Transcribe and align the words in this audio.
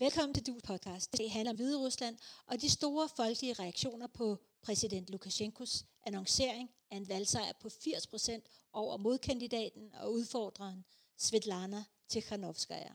Velkommen 0.00 0.34
til 0.34 0.46
DUS 0.46 0.62
podcast. 0.62 1.12
Det 1.18 1.30
handler 1.30 1.50
om 1.50 1.56
Hvide 1.56 1.78
Rusland 1.78 2.18
og 2.46 2.60
de 2.60 2.70
store 2.70 3.08
folkelige 3.16 3.52
reaktioner 3.52 4.06
på 4.06 4.38
præsident 4.62 5.10
Lukashenkos 5.10 5.84
annoncering 6.06 6.70
af 6.90 6.96
en 6.96 7.08
valgsejr 7.08 7.52
på 7.60 7.68
80% 7.68 8.40
over 8.72 8.96
modkandidaten 8.96 9.94
og 9.94 10.12
udfordreren 10.12 10.84
Svetlana 11.16 11.84
Tikhanovskaya. 12.08 12.92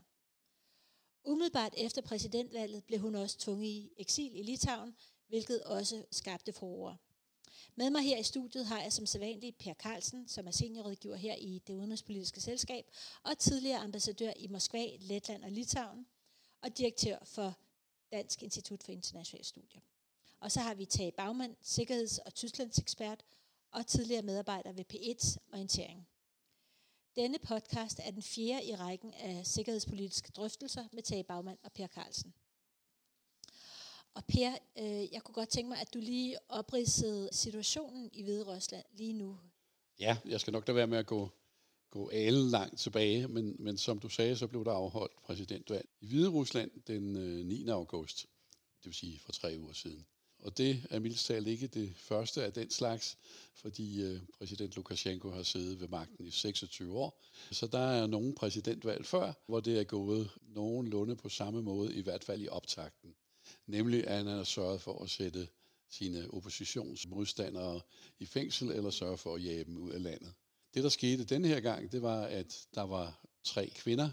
Umiddelbart 1.26 1.73
efter 1.78 2.02
præsidentvalget 2.02 2.84
blev 2.84 3.00
hun 3.00 3.16
også 3.16 3.38
tvunget 3.40 3.66
i 3.66 3.92
eksil 3.98 4.40
i 4.40 4.44
Litauen, 4.44 4.95
hvilket 5.28 5.64
også 5.64 6.06
skabte 6.12 6.53
forår. 6.53 6.98
Med 7.76 7.90
mig 7.90 8.02
her 8.02 8.17
i 8.17 8.23
studiet 8.23 8.66
har 8.66 8.81
jeg 8.81 8.94
som 8.94 9.06
sædvanlig 9.06 9.56
Per 9.56 9.73
Carlsen, 9.73 10.28
som 10.28 10.48
er 10.48 10.52
seniorrådgiver 10.52 11.16
her 11.16 11.36
i 11.36 11.62
det 11.67 11.73
udenrigspolitiske 11.73 12.42
selskab, 12.42 12.86
og 13.23 13.38
tidligere 13.38 13.80
ambassadør 13.80 14.31
i 14.38 14.48
Moskva, 14.48 14.88
Letland 15.00 15.44
og 15.44 15.52
Litauen, 15.52 16.06
og 16.66 16.78
direktør 16.78 17.18
for 17.24 17.58
Dansk 18.12 18.44
Institut 18.44 18.84
for 18.84 18.92
Internationale 18.92 19.46
Studier. 19.46 19.82
Og 20.40 20.52
så 20.52 20.60
har 20.60 20.73
vi 20.73 20.86
Tage 20.86 21.12
Bagmand, 21.12 21.56
sikkerheds- 21.62 22.18
og 22.18 22.34
Tysklands 22.34 22.80
ekspert, 22.80 23.26
og 23.72 23.88
tidligere 23.88 24.22
medarbejder 24.22 24.72
ved 24.72 24.86
P1 24.94 25.38
Orientering. 25.54 26.08
Denne 27.16 27.38
podcast 27.40 28.00
er 28.04 28.12
den 28.12 28.22
fjerde 28.22 28.66
i 28.66 28.76
rækken 28.76 29.14
af 29.14 29.46
sikkerhedspolitiske 29.48 30.32
drøftelser 30.32 30.88
med 30.92 31.04
Tage 31.04 31.23
Bagmand 31.23 31.58
og 31.64 31.72
Per 31.72 31.88
Carlsen. 31.88 32.34
Og 34.14 34.26
Per, 34.26 34.58
øh, 34.78 35.14
jeg 35.14 35.23
kunne 35.23 35.36
godt 35.36 35.50
tænke 35.50 35.70
mig, 35.70 35.82
at 35.82 35.94
du 35.94 36.00
lige 36.00 36.38
opridsede 36.50 37.30
situationen 37.32 38.09
i 38.14 38.23
Hvide 38.23 38.44
Rusland 38.56 38.86
lige 38.92 39.14
nu. 39.14 39.39
Ja, 40.00 40.17
jeg 40.26 40.39
skal 40.39 40.54
nok 40.54 40.67
da 40.67 40.72
være 40.72 40.88
med 40.88 40.98
at 40.98 41.06
gå, 41.06 41.30
gå 41.91 42.09
alle 42.09 42.50
langt 42.50 42.80
tilbage, 42.80 43.28
men, 43.28 43.55
men 43.59 43.78
som 43.78 44.00
du 44.00 44.09
sagde, 44.09 44.38
så 44.38 44.47
blev 44.47 44.66
der 44.66 44.72
afholdt 44.72 45.23
præsidentvalg 45.23 45.89
i 46.02 46.08
Hvide 46.08 46.30
Rusland 46.30 46.72
den 46.88 47.16
øh, 47.16 47.45
9. 47.45 47.67
august, 47.67 48.25
det 48.77 48.86
vil 48.86 48.94
sige 48.94 49.19
for 49.19 49.31
tre 49.31 49.55
uger 49.59 49.73
siden. 49.73 50.05
Og 50.39 50.58
det 50.58 50.86
er 50.89 51.00
mildst 51.00 51.25
talt 51.25 51.47
ikke 51.47 51.67
det 51.67 51.94
første 51.97 52.44
af 52.44 52.53
den 52.53 52.69
slags, 52.69 53.17
fordi 53.53 54.03
øh, 54.03 54.22
præsident 54.38 54.75
Lukashenko 54.75 55.30
har 55.30 55.44
siddet 55.44 55.81
ved 55.81 55.88
magten 55.88 56.25
i 56.25 56.31
26 56.31 56.97
år. 56.97 57.22
Så 57.52 57.67
der 57.67 57.80
er 57.80 58.08
nogle 58.08 58.36
præsidentvalg 58.36 59.05
før, 59.05 59.33
hvor 59.47 59.59
det 59.59 59.80
er 59.80 59.83
gået 59.83 60.30
nogenlunde 60.42 61.16
på 61.16 61.30
samme 61.30 61.61
måde, 61.61 61.95
i 61.95 62.02
hvert 62.02 62.23
fald 62.23 62.42
i 62.42 62.47
optakten. 62.47 63.16
Nemlig 63.67 64.08
at 64.08 64.17
han 64.17 64.27
har 64.27 64.44
sørget 64.44 64.81
for 64.81 65.03
at 65.03 65.09
sætte 65.09 65.47
sine 65.89 66.33
oppositionsmodstandere 66.33 67.81
i 68.20 68.25
fængsel, 68.25 68.72
eller 68.72 68.89
sørge 68.89 69.17
for 69.17 69.36
at 69.36 69.44
jage 69.44 69.64
dem 69.64 69.77
ud 69.77 69.92
af 69.92 70.03
landet. 70.03 70.33
Det, 70.76 70.84
der 70.84 70.90
skete 70.90 71.23
denne 71.23 71.48
her 71.48 71.59
gang, 71.59 71.92
det 71.92 72.02
var, 72.02 72.22
at 72.22 72.68
der 72.76 72.81
var 72.81 73.26
tre 73.44 73.72
kvinder, 73.76 74.09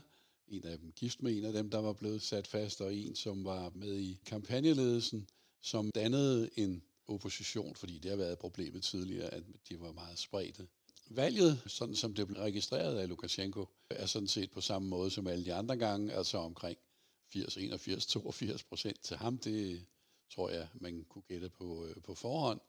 en 0.48 0.64
af 0.64 0.78
dem 0.78 0.92
gift 0.92 1.22
med 1.22 1.36
en 1.36 1.44
af 1.44 1.52
dem, 1.52 1.70
der 1.70 1.78
var 1.78 1.92
blevet 1.92 2.22
sat 2.22 2.46
fast, 2.46 2.80
og 2.80 2.94
en, 2.94 3.16
som 3.16 3.44
var 3.44 3.70
med 3.74 3.98
i 3.98 4.20
kampagneledelsen, 4.26 5.28
som 5.60 5.90
dannede 5.90 6.50
en 6.56 6.82
opposition, 7.08 7.74
fordi 7.74 7.98
det 7.98 8.10
har 8.10 8.16
været 8.16 8.38
problemet 8.38 8.82
tidligere, 8.82 9.34
at 9.34 9.42
de 9.68 9.80
var 9.80 9.92
meget 9.92 10.18
spredte. 10.18 10.68
Valget, 11.10 11.62
sådan 11.66 11.94
som 11.94 12.14
det 12.14 12.26
blev 12.26 12.38
registreret 12.38 12.98
af 12.98 13.08
Lukashenko, 13.08 13.66
er 13.90 14.06
sådan 14.06 14.28
set 14.28 14.50
på 14.50 14.60
samme 14.60 14.88
måde 14.88 15.10
som 15.10 15.26
alle 15.26 15.44
de 15.44 15.54
andre 15.54 15.76
gange, 15.76 16.12
altså 16.12 16.38
omkring 16.38 16.78
80, 17.32 17.56
81, 17.56 18.06
82 18.06 18.64
procent 18.64 19.00
til 19.00 19.16
ham. 19.16 19.38
Det 19.38 19.86
tror 20.34 20.50
jeg, 20.50 20.68
man 20.74 21.04
kunne 21.08 21.22
gætte 21.22 21.48
på, 21.48 21.86
øh, 21.86 22.02
på 22.02 22.14
forhånd. 22.14 22.60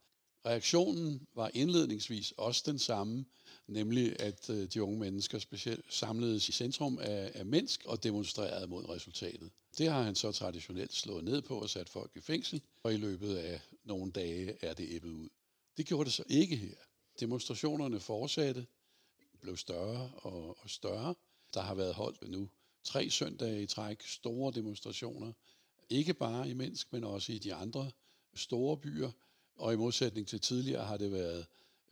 Reaktionen 0.46 1.28
var 1.36 1.52
indledningsvis 1.54 2.34
også 2.38 2.64
den 2.66 2.80
samme, 2.80 3.26
nemlig 3.68 4.22
at 4.22 4.50
øh, 4.50 4.68
de 4.68 4.84
unge 4.84 5.00
mennesker 5.00 5.40
specielt 5.40 5.94
samledes 5.94 6.50
i 6.50 6.52
centrum 6.52 7.00
af, 7.02 7.32
af 7.36 7.46
Minsk 7.46 7.86
og 7.86 8.04
demonstrerede 8.04 8.68
mod 8.68 8.90
resultatet. 8.90 9.52
Det 9.78 9.90
har 9.90 10.04
han 10.04 10.16
så 10.16 10.32
traditionelt 10.32 10.94
slået 10.94 11.24
ned 11.24 11.42
på 11.42 11.60
og 11.60 11.70
sat 11.70 11.90
folk 11.90 12.12
i 12.16 12.22
fængsel, 12.22 12.62
og 12.84 12.94
i 12.94 12.98
løbet 12.98 13.36
af 13.36 13.62
nogle 13.84 14.12
dage 14.12 14.58
er 14.66 14.74
det 14.74 14.88
æbbet 14.90 15.10
ud. 15.10 15.30
Det 15.78 15.86
gjorde 15.86 16.06
det 16.06 16.14
så 16.14 16.24
ikke 16.30 16.56
her. 16.56 16.76
Demonstrationerne 17.20 18.00
fortsatte, 18.00 18.66
blev 19.42 19.58
større 19.58 20.12
og, 20.16 20.58
og 20.64 20.70
større. 20.70 21.16
Der 21.54 21.62
har 21.62 21.76
været 21.76 21.94
holdt 21.94 22.30
nu 22.30 22.50
tre 22.84 23.10
søndage 23.10 23.64
i 23.64 23.66
træk 23.66 24.02
store 24.02 24.52
demonstrationer, 24.52 25.34
ikke 25.90 26.14
bare 26.14 26.50
i 26.50 26.54
Minsk, 26.54 26.94
men 26.94 27.04
også 27.04 27.32
i 27.32 27.38
de 27.38 27.54
andre 27.54 27.92
store 28.34 28.78
byer. 28.78 29.12
Og 29.56 29.74
i 29.74 29.76
modsætning 29.76 30.28
til 30.28 30.42
tidligere 30.42 30.86
har 30.86 30.98
det 30.98 31.12
været 31.12 31.46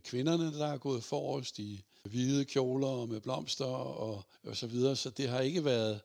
kvinderne, 0.03 0.53
der 0.53 0.67
er 0.67 0.77
gået 0.77 1.03
forrest 1.03 1.59
i 1.59 1.83
hvide 2.03 2.45
kjoler 2.45 3.05
med 3.05 3.21
blomster 3.21 3.65
og, 3.65 4.23
og 4.43 4.57
så 4.57 4.67
videre. 4.67 4.95
Så 4.95 5.09
det 5.09 5.29
har 5.29 5.39
ikke 5.39 5.65
været 5.65 6.01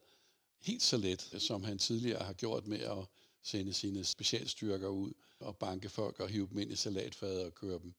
helt 0.61 0.83
så 0.83 0.97
let, 0.97 1.21
som 1.39 1.65
han 1.65 1.79
tidligere 1.79 2.25
har 2.25 2.33
gjort 2.33 2.67
med 2.67 2.81
at 2.81 3.07
sende 3.43 3.73
sine 3.73 4.05
specialstyrker 4.05 4.89
ud 4.89 5.13
og 5.41 5.57
banke 5.57 5.89
folk 5.89 6.21
og 6.21 6.29
hive 6.29 6.49
dem 6.51 6.59
ind 6.59 6.73
i 6.73 6.77
salatfadet 6.77 7.45
og 7.45 7.55
køre 7.55 7.79
dem 7.79 7.95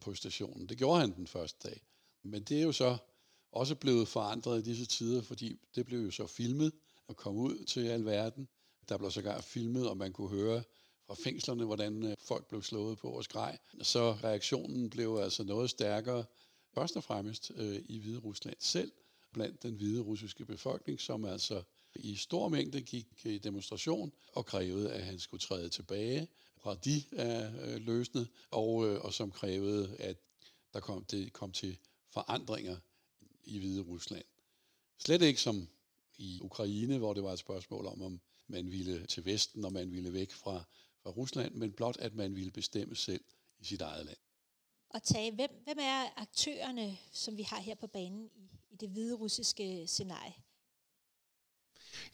på 0.00 0.14
stationen. 0.14 0.68
Det 0.68 0.78
gjorde 0.78 1.00
han 1.00 1.14
den 1.14 1.26
første 1.26 1.68
dag. 1.68 1.80
Men 2.22 2.42
det 2.42 2.58
er 2.58 2.62
jo 2.62 2.72
så 2.72 2.96
også 3.52 3.74
blevet 3.74 4.08
forandret 4.08 4.58
i 4.58 4.62
disse 4.62 4.86
tider, 4.86 5.22
fordi 5.22 5.58
det 5.74 5.86
blev 5.86 6.00
jo 6.00 6.10
så 6.10 6.26
filmet 6.26 6.72
og 7.06 7.16
kom 7.16 7.36
ud 7.36 7.64
til 7.64 7.86
alverden. 7.86 8.48
Der 8.88 8.98
blev 8.98 9.10
sågar 9.10 9.40
filmet, 9.40 9.88
og 9.88 9.96
man 9.96 10.12
kunne 10.12 10.28
høre 10.28 10.62
og 11.12 11.18
fængslerne, 11.18 11.64
hvordan 11.64 12.02
øh, 12.02 12.16
folk 12.20 12.48
blev 12.48 12.62
slået 12.62 12.98
på 12.98 13.10
og 13.10 13.24
skreg. 13.24 13.58
Så 13.82 14.12
reaktionen 14.12 14.90
blev 14.90 15.16
altså 15.22 15.44
noget 15.44 15.70
stærkere, 15.70 16.24
først 16.74 16.96
og 16.96 17.04
fremmest 17.04 17.52
øh, 17.56 17.82
i 17.88 17.98
Hvide 17.98 18.18
Rusland 18.18 18.56
selv, 18.58 18.92
blandt 19.32 19.62
den 19.62 19.74
hvide 19.74 20.00
russiske 20.00 20.44
befolkning, 20.44 21.00
som 21.00 21.24
altså 21.24 21.62
i 21.94 22.16
stor 22.16 22.48
mængde 22.48 22.80
gik 22.80 23.06
i 23.24 23.38
demonstration 23.38 24.12
og 24.32 24.46
krævede, 24.46 24.92
at 24.92 25.02
han 25.04 25.18
skulle 25.18 25.40
træde 25.40 25.68
tilbage 25.68 26.28
fra 26.58 26.74
de 26.74 27.02
øh, 27.12 27.74
øh 27.74 27.80
løsne, 27.80 28.26
og, 28.50 28.88
øh, 28.88 29.04
og 29.04 29.12
som 29.12 29.30
krævede, 29.30 29.96
at 29.98 30.16
der 30.72 30.80
kom, 30.80 31.04
det 31.04 31.32
kom 31.32 31.52
til 31.52 31.78
forandringer 32.10 32.76
i 33.44 33.58
Hvide 33.58 33.82
Rusland. 33.82 34.24
Slet 34.98 35.22
ikke 35.22 35.40
som 35.40 35.68
i 36.18 36.38
Ukraine, 36.42 36.98
hvor 36.98 37.14
det 37.14 37.22
var 37.22 37.32
et 37.32 37.38
spørgsmål 37.38 37.86
om, 37.86 38.02
om 38.02 38.20
man 38.46 38.70
ville 38.70 39.06
til 39.06 39.24
Vesten, 39.24 39.64
og 39.64 39.72
man 39.72 39.92
ville 39.92 40.12
væk 40.12 40.32
fra, 40.32 40.64
fra 41.02 41.10
Rusland, 41.10 41.54
men 41.54 41.72
blot 41.72 41.96
at 41.96 42.14
man 42.14 42.36
ville 42.36 42.50
bestemme 42.50 42.96
selv 42.96 43.24
i 43.58 43.64
sit 43.64 43.80
eget 43.80 44.06
land. 44.06 44.18
Og 44.90 45.02
tage, 45.02 45.34
hvem, 45.34 45.50
hvem 45.64 45.78
er 45.80 46.20
aktørerne, 46.20 46.98
som 47.12 47.36
vi 47.36 47.42
har 47.42 47.60
her 47.60 47.74
på 47.74 47.86
banen 47.86 48.30
i, 48.34 48.50
i 48.70 48.76
det 48.76 48.88
hvide 48.88 49.14
russiske 49.14 49.86
scenarie? 49.86 50.34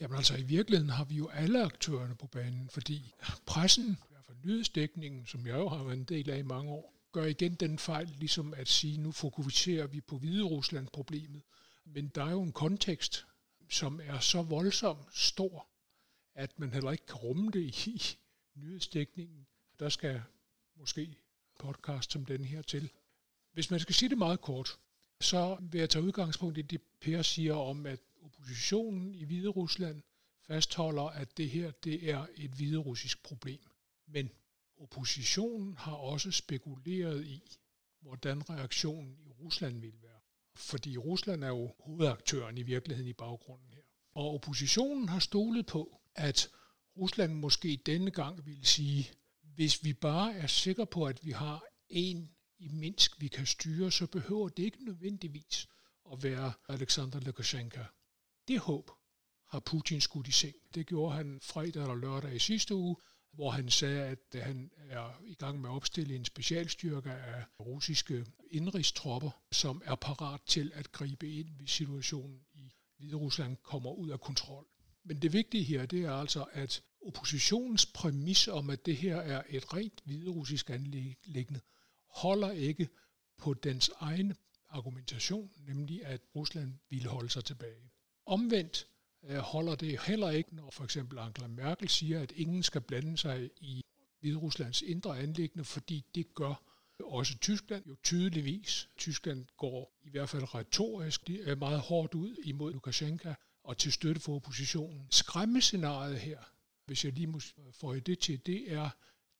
Jamen 0.00 0.16
altså, 0.16 0.36
i 0.36 0.42
virkeligheden 0.42 0.90
har 0.90 1.04
vi 1.04 1.14
jo 1.14 1.28
alle 1.28 1.64
aktørerne 1.64 2.14
på 2.14 2.26
banen, 2.26 2.70
fordi 2.70 3.12
pressen, 3.46 3.84
i 3.84 4.12
hvert 4.12 4.24
fald 4.24 4.38
nyhedsdækningen, 4.44 5.26
som 5.26 5.46
jeg 5.46 5.54
jo 5.54 5.68
har 5.68 5.84
været 5.84 5.96
en 5.96 6.04
del 6.04 6.30
af 6.30 6.38
i 6.38 6.42
mange 6.42 6.72
år, 6.72 6.94
gør 7.12 7.24
igen 7.24 7.54
den 7.54 7.78
fejl, 7.78 8.08
ligesom 8.18 8.54
at 8.54 8.68
sige, 8.68 8.98
nu 8.98 9.12
fokuserer 9.12 9.86
vi 9.86 10.00
på 10.00 10.18
Hvide 10.18 10.42
Rusland 10.42 10.88
problemet. 10.92 11.42
Men 11.84 12.08
der 12.08 12.24
er 12.24 12.30
jo 12.30 12.42
en 12.42 12.52
kontekst, 12.52 13.26
som 13.70 14.00
er 14.04 14.20
så 14.20 14.42
voldsom 14.42 14.96
stor, 15.12 15.68
at 16.34 16.58
man 16.58 16.72
heller 16.72 16.90
ikke 16.90 17.06
kan 17.06 17.16
rumme 17.16 17.50
det 17.50 17.60
i 17.60 17.70
nyhedsdækningen. 18.60 19.46
Der 19.78 19.88
skal 19.88 20.22
måske 20.76 21.16
podcast 21.58 22.12
som 22.12 22.24
den 22.24 22.44
her 22.44 22.62
til. 22.62 22.90
Hvis 23.52 23.70
man 23.70 23.80
skal 23.80 23.94
sige 23.94 24.08
det 24.08 24.18
meget 24.18 24.40
kort, 24.40 24.78
så 25.20 25.56
vil 25.60 25.78
jeg 25.78 25.90
tage 25.90 26.04
udgangspunkt 26.04 26.58
i 26.58 26.62
det, 26.62 26.80
Per 27.00 27.22
siger 27.22 27.54
om, 27.54 27.86
at 27.86 28.00
oppositionen 28.22 29.14
i 29.14 29.24
Hvide 29.24 29.48
Rusland 29.48 30.02
fastholder, 30.46 31.02
at 31.02 31.36
det 31.36 31.50
her 31.50 31.70
det 31.70 32.10
er 32.10 32.26
et 32.36 32.50
hviderussisk 32.50 33.22
problem. 33.22 33.60
Men 34.06 34.30
oppositionen 34.76 35.76
har 35.76 35.92
også 35.92 36.30
spekuleret 36.30 37.26
i, 37.26 37.58
hvordan 38.00 38.50
reaktionen 38.50 39.18
i 39.26 39.30
Rusland 39.30 39.80
vil 39.80 40.02
være. 40.02 40.20
Fordi 40.54 40.96
Rusland 40.96 41.44
er 41.44 41.48
jo 41.48 41.74
hovedaktøren 41.80 42.58
i 42.58 42.62
virkeligheden 42.62 43.08
i 43.08 43.12
baggrunden 43.12 43.68
her. 43.72 43.82
Og 44.14 44.34
oppositionen 44.34 45.08
har 45.08 45.18
stolet 45.18 45.66
på, 45.66 46.00
at 46.14 46.50
Rusland 46.98 47.34
måske 47.34 47.80
denne 47.86 48.10
gang 48.10 48.46
vil 48.46 48.66
sige, 48.66 49.10
hvis 49.42 49.84
vi 49.84 49.92
bare 49.92 50.34
er 50.34 50.46
sikre 50.46 50.86
på, 50.86 51.04
at 51.04 51.24
vi 51.24 51.30
har 51.30 51.64
en 51.88 52.30
i 52.58 52.68
Minsk, 52.68 53.20
vi 53.20 53.28
kan 53.28 53.46
styre, 53.46 53.92
så 53.92 54.06
behøver 54.06 54.48
det 54.48 54.62
ikke 54.62 54.84
nødvendigvis 54.84 55.68
at 56.12 56.22
være 56.22 56.52
Alexander 56.68 57.20
Lukashenko. 57.20 57.80
Det 58.48 58.58
håb 58.58 58.90
har 59.48 59.60
Putin 59.60 60.00
skudt 60.00 60.28
i 60.28 60.32
seng. 60.32 60.54
Det 60.74 60.86
gjorde 60.86 61.16
han 61.16 61.40
fredag 61.42 61.82
eller 61.82 61.94
lørdag 61.94 62.34
i 62.34 62.38
sidste 62.38 62.74
uge, 62.74 62.96
hvor 63.32 63.50
han 63.50 63.70
sagde, 63.70 64.02
at 64.04 64.42
han 64.42 64.70
er 64.78 65.20
i 65.24 65.34
gang 65.34 65.60
med 65.60 65.70
at 65.70 65.74
opstille 65.74 66.16
en 66.16 66.24
specialstyrke 66.24 67.10
af 67.10 67.44
russiske 67.60 68.26
indrigstropper, 68.50 69.30
som 69.52 69.82
er 69.84 69.94
parat 69.94 70.40
til 70.46 70.72
at 70.74 70.92
gribe 70.92 71.32
ind, 71.32 71.48
hvis 71.48 71.70
situationen 71.70 72.40
i 72.52 72.72
Hvide 72.96 73.16
Rusland 73.16 73.56
kommer 73.56 73.90
ud 73.90 74.10
af 74.10 74.20
kontrol. 74.20 74.66
Men 75.04 75.22
det 75.22 75.32
vigtige 75.32 75.64
her, 75.64 75.86
det 75.86 76.04
er 76.04 76.12
altså, 76.12 76.44
at 76.52 76.82
oppositionens 77.06 77.86
præmis 77.86 78.48
om, 78.48 78.70
at 78.70 78.86
det 78.86 78.96
her 78.96 79.16
er 79.16 79.42
et 79.48 79.74
rent 79.74 80.00
hviderussisk 80.04 80.70
anlæggende, 80.70 81.60
holder 82.08 82.50
ikke 82.50 82.88
på 83.38 83.54
dens 83.54 83.90
egen 84.00 84.34
argumentation, 84.68 85.50
nemlig 85.66 86.04
at 86.04 86.20
Rusland 86.34 86.72
ville 86.90 87.08
holde 87.08 87.30
sig 87.30 87.44
tilbage. 87.44 87.90
Omvendt 88.26 88.86
øh, 89.24 89.38
holder 89.38 89.74
det 89.74 90.00
heller 90.00 90.30
ikke, 90.30 90.56
når 90.56 90.70
for 90.70 90.84
eksempel 90.84 91.18
Angela 91.18 91.46
Merkel 91.46 91.88
siger, 91.88 92.20
at 92.20 92.32
ingen 92.36 92.62
skal 92.62 92.80
blande 92.80 93.18
sig 93.18 93.50
i 93.60 93.82
Hvideruslands 94.20 94.82
indre 94.82 95.18
anlæggende, 95.18 95.64
fordi 95.64 96.04
det 96.14 96.34
gør 96.34 96.62
også 97.04 97.38
Tyskland 97.38 97.86
jo 97.86 97.96
tydeligvis. 98.02 98.88
Tyskland 98.96 99.46
går 99.56 99.98
i 100.02 100.10
hvert 100.10 100.28
fald 100.28 100.54
retorisk 100.54 101.30
meget 101.58 101.80
hårdt 101.80 102.14
ud 102.14 102.36
imod 102.44 102.72
Lukashenka 102.72 103.34
og 103.64 103.78
til 103.78 103.92
støtte 103.92 104.20
for 104.20 104.34
oppositionen. 104.34 105.06
Skræmmescenariet 105.10 106.18
her, 106.18 106.38
hvis 106.88 107.04
jeg 107.04 107.12
lige 107.12 107.26
må 107.26 107.40
få 107.72 107.94
det 107.98 108.18
til, 108.18 108.46
det 108.46 108.72
er 108.72 108.90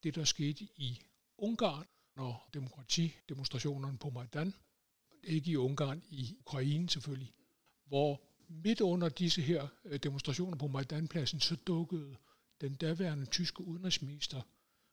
det, 0.02 0.14
der 0.14 0.24
skete 0.24 0.64
i 0.64 1.00
Ungarn, 1.38 1.86
når 2.16 2.50
demokratidemonstrationerne 2.54 3.98
på 3.98 4.10
Majdan, 4.10 4.54
ikke 5.22 5.50
i 5.50 5.56
Ungarn, 5.56 6.02
i 6.10 6.36
Ukraine 6.40 6.90
selvfølgelig, 6.90 7.32
hvor 7.86 8.22
midt 8.48 8.80
under 8.80 9.08
disse 9.08 9.42
her 9.42 9.68
øh, 9.84 9.98
demonstrationer 9.98 10.56
på 10.56 10.66
Majdanpladsen, 10.66 11.40
så 11.40 11.56
dukkede 11.56 12.16
den 12.60 12.74
daværende 12.74 13.26
tyske 13.26 13.60
udenrigsminister 13.60 14.42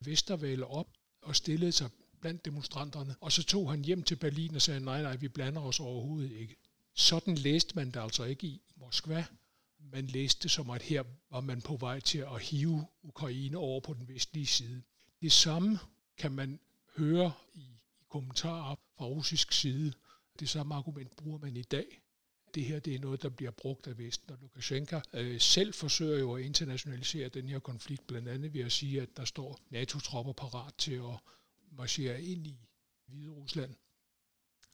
Vestervale 0.00 0.66
op 0.66 0.88
og 1.22 1.36
stillede 1.36 1.72
sig 1.72 1.90
blandt 2.20 2.44
demonstranterne, 2.44 3.16
og 3.20 3.32
så 3.32 3.44
tog 3.44 3.70
han 3.70 3.84
hjem 3.84 4.02
til 4.02 4.16
Berlin 4.16 4.54
og 4.54 4.62
sagde, 4.62 4.80
nej, 4.80 5.02
nej, 5.02 5.16
vi 5.16 5.28
blander 5.28 5.60
os 5.60 5.80
overhovedet 5.80 6.32
ikke. 6.32 6.56
Sådan 6.94 7.34
læste 7.34 7.74
man 7.74 7.90
det 7.90 8.00
altså 8.00 8.24
ikke 8.24 8.46
i 8.46 8.62
Moskva. 8.76 9.26
Man 9.92 10.06
læste 10.06 10.42
det 10.42 10.50
som, 10.50 10.70
at 10.70 10.82
her 10.82 11.04
var 11.30 11.40
man 11.40 11.62
på 11.62 11.76
vej 11.76 12.00
til 12.00 12.18
at 12.18 12.42
hive 12.42 12.86
Ukraine 13.02 13.58
over 13.58 13.80
på 13.80 13.94
den 13.94 14.08
vestlige 14.08 14.46
side. 14.46 14.82
Det 15.22 15.32
samme 15.32 15.78
kan 16.18 16.32
man 16.32 16.60
høre 16.96 17.32
i, 17.54 17.60
i 18.00 18.04
kommentarer 18.08 18.76
fra 18.96 19.04
russisk 19.04 19.52
side. 19.52 19.92
Det 20.40 20.48
samme 20.48 20.74
argument 20.74 21.16
bruger 21.16 21.38
man 21.38 21.56
i 21.56 21.62
dag. 21.62 22.00
Det 22.54 22.64
her 22.64 22.78
det 22.78 22.94
er 22.94 22.98
noget, 22.98 23.22
der 23.22 23.28
bliver 23.28 23.50
brugt 23.50 23.86
af 23.86 23.98
Vesten, 23.98 24.30
og 24.30 24.38
Lukashenko 24.40 25.00
øh, 25.12 25.40
selv 25.40 25.72
forsøger 25.72 26.18
jo 26.18 26.34
at 26.34 26.42
internationalisere 26.42 27.28
den 27.28 27.48
her 27.48 27.58
konflikt, 27.58 28.06
blandt 28.06 28.28
andet 28.28 28.54
ved 28.54 28.60
at 28.60 28.72
sige, 28.72 29.02
at 29.02 29.16
der 29.16 29.24
står 29.24 29.60
NATO-tropper 29.70 30.32
parat 30.32 30.74
til 30.74 30.94
at 30.94 31.18
marchere 31.70 32.22
ind 32.22 32.46
i 32.46 32.68
Hvide 33.06 33.30
Rusland. 33.30 33.74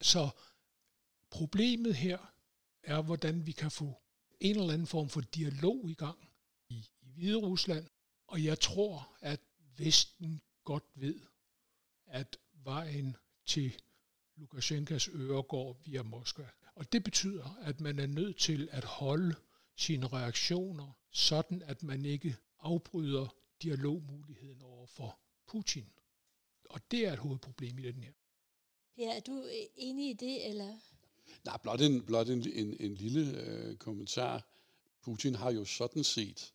Så 0.01 0.31
problemet 1.31 1.97
her 1.97 2.19
er, 2.83 3.03
hvordan 3.03 3.47
vi 3.47 3.53
kan 3.53 3.71
få 3.71 4.02
en 4.43 4.57
eller 4.57 4.73
anden 4.73 4.87
form 4.87 5.09
for 5.09 5.21
dialog 5.21 5.91
i 5.91 5.95
gang 5.95 6.19
i, 6.69 6.87
i 7.03 7.11
Hvide 7.11 7.37
Rusland, 7.37 7.87
og 8.27 8.45
jeg 8.45 8.61
tror, 8.61 9.17
at 9.21 9.41
Vesten 9.77 10.43
godt 10.65 10.85
ved, 10.95 11.21
at 12.07 12.37
vejen 12.55 13.17
til 13.47 13.81
Lukashenkas 14.37 15.09
øre 15.09 15.43
går 15.43 15.81
via 15.85 16.03
Moskva. 16.03 16.49
Og 16.75 16.93
det 16.93 17.05
betyder, 17.05 17.57
at 17.61 17.81
man 17.81 17.99
er 17.99 18.07
nødt 18.07 18.39
til 18.39 18.69
at 18.73 18.85
holde 18.85 19.35
sine 19.77 20.07
reaktioner 20.07 20.93
sådan, 21.11 21.63
at 21.63 21.83
man 21.83 22.05
ikke 22.05 22.37
afbryder 22.59 23.35
dialogmuligheden 23.63 24.63
over 24.63 24.87
for 24.87 25.19
Putin. 25.47 25.93
Og 26.71 26.91
det 26.91 27.07
er 27.07 27.13
et 27.13 27.19
hovedproblem 27.19 27.79
i 27.79 27.83
den 27.83 28.03
her. 28.03 28.13
Ja, 28.97 29.17
er 29.17 29.21
du 29.21 29.45
øh, 29.45 29.67
enig 29.77 30.11
i 30.11 30.13
det, 30.13 30.49
eller? 30.49 30.79
Nej, 31.45 31.59
blot 31.63 31.81
en, 31.81 32.03
blot 32.03 32.29
en, 32.29 32.49
en, 32.53 32.77
en 32.81 32.95
lille 32.95 33.41
øh, 33.41 33.77
kommentar. 33.77 34.47
Putin 35.03 35.35
har 35.35 35.51
jo 35.53 35.65
sådan 35.65 36.05
set 36.05 36.53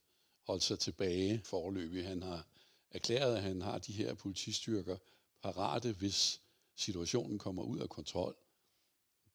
holdt 0.47 0.63
sig 0.63 0.79
tilbage 0.79 1.41
forløbig. 1.43 2.07
Han 2.07 2.23
har 2.23 2.47
erklæret, 2.91 3.35
at 3.35 3.41
han 3.41 3.61
har 3.61 3.77
de 3.77 3.93
her 3.93 4.13
politistyrker 4.13 4.97
parate, 5.43 5.91
hvis 5.91 6.41
situationen 6.75 7.39
kommer 7.39 7.63
ud 7.63 7.79
af 7.79 7.89
kontrol. 7.89 8.35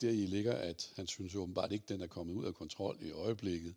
Der 0.00 0.10
i 0.10 0.26
ligger, 0.26 0.52
at 0.52 0.92
han 0.96 1.06
synes 1.06 1.34
åbenbart 1.34 1.72
ikke, 1.72 1.82
at 1.82 1.88
den 1.88 2.00
er 2.00 2.06
kommet 2.06 2.34
ud 2.34 2.44
af 2.44 2.54
kontrol 2.54 2.98
i 3.00 3.10
øjeblikket. 3.10 3.74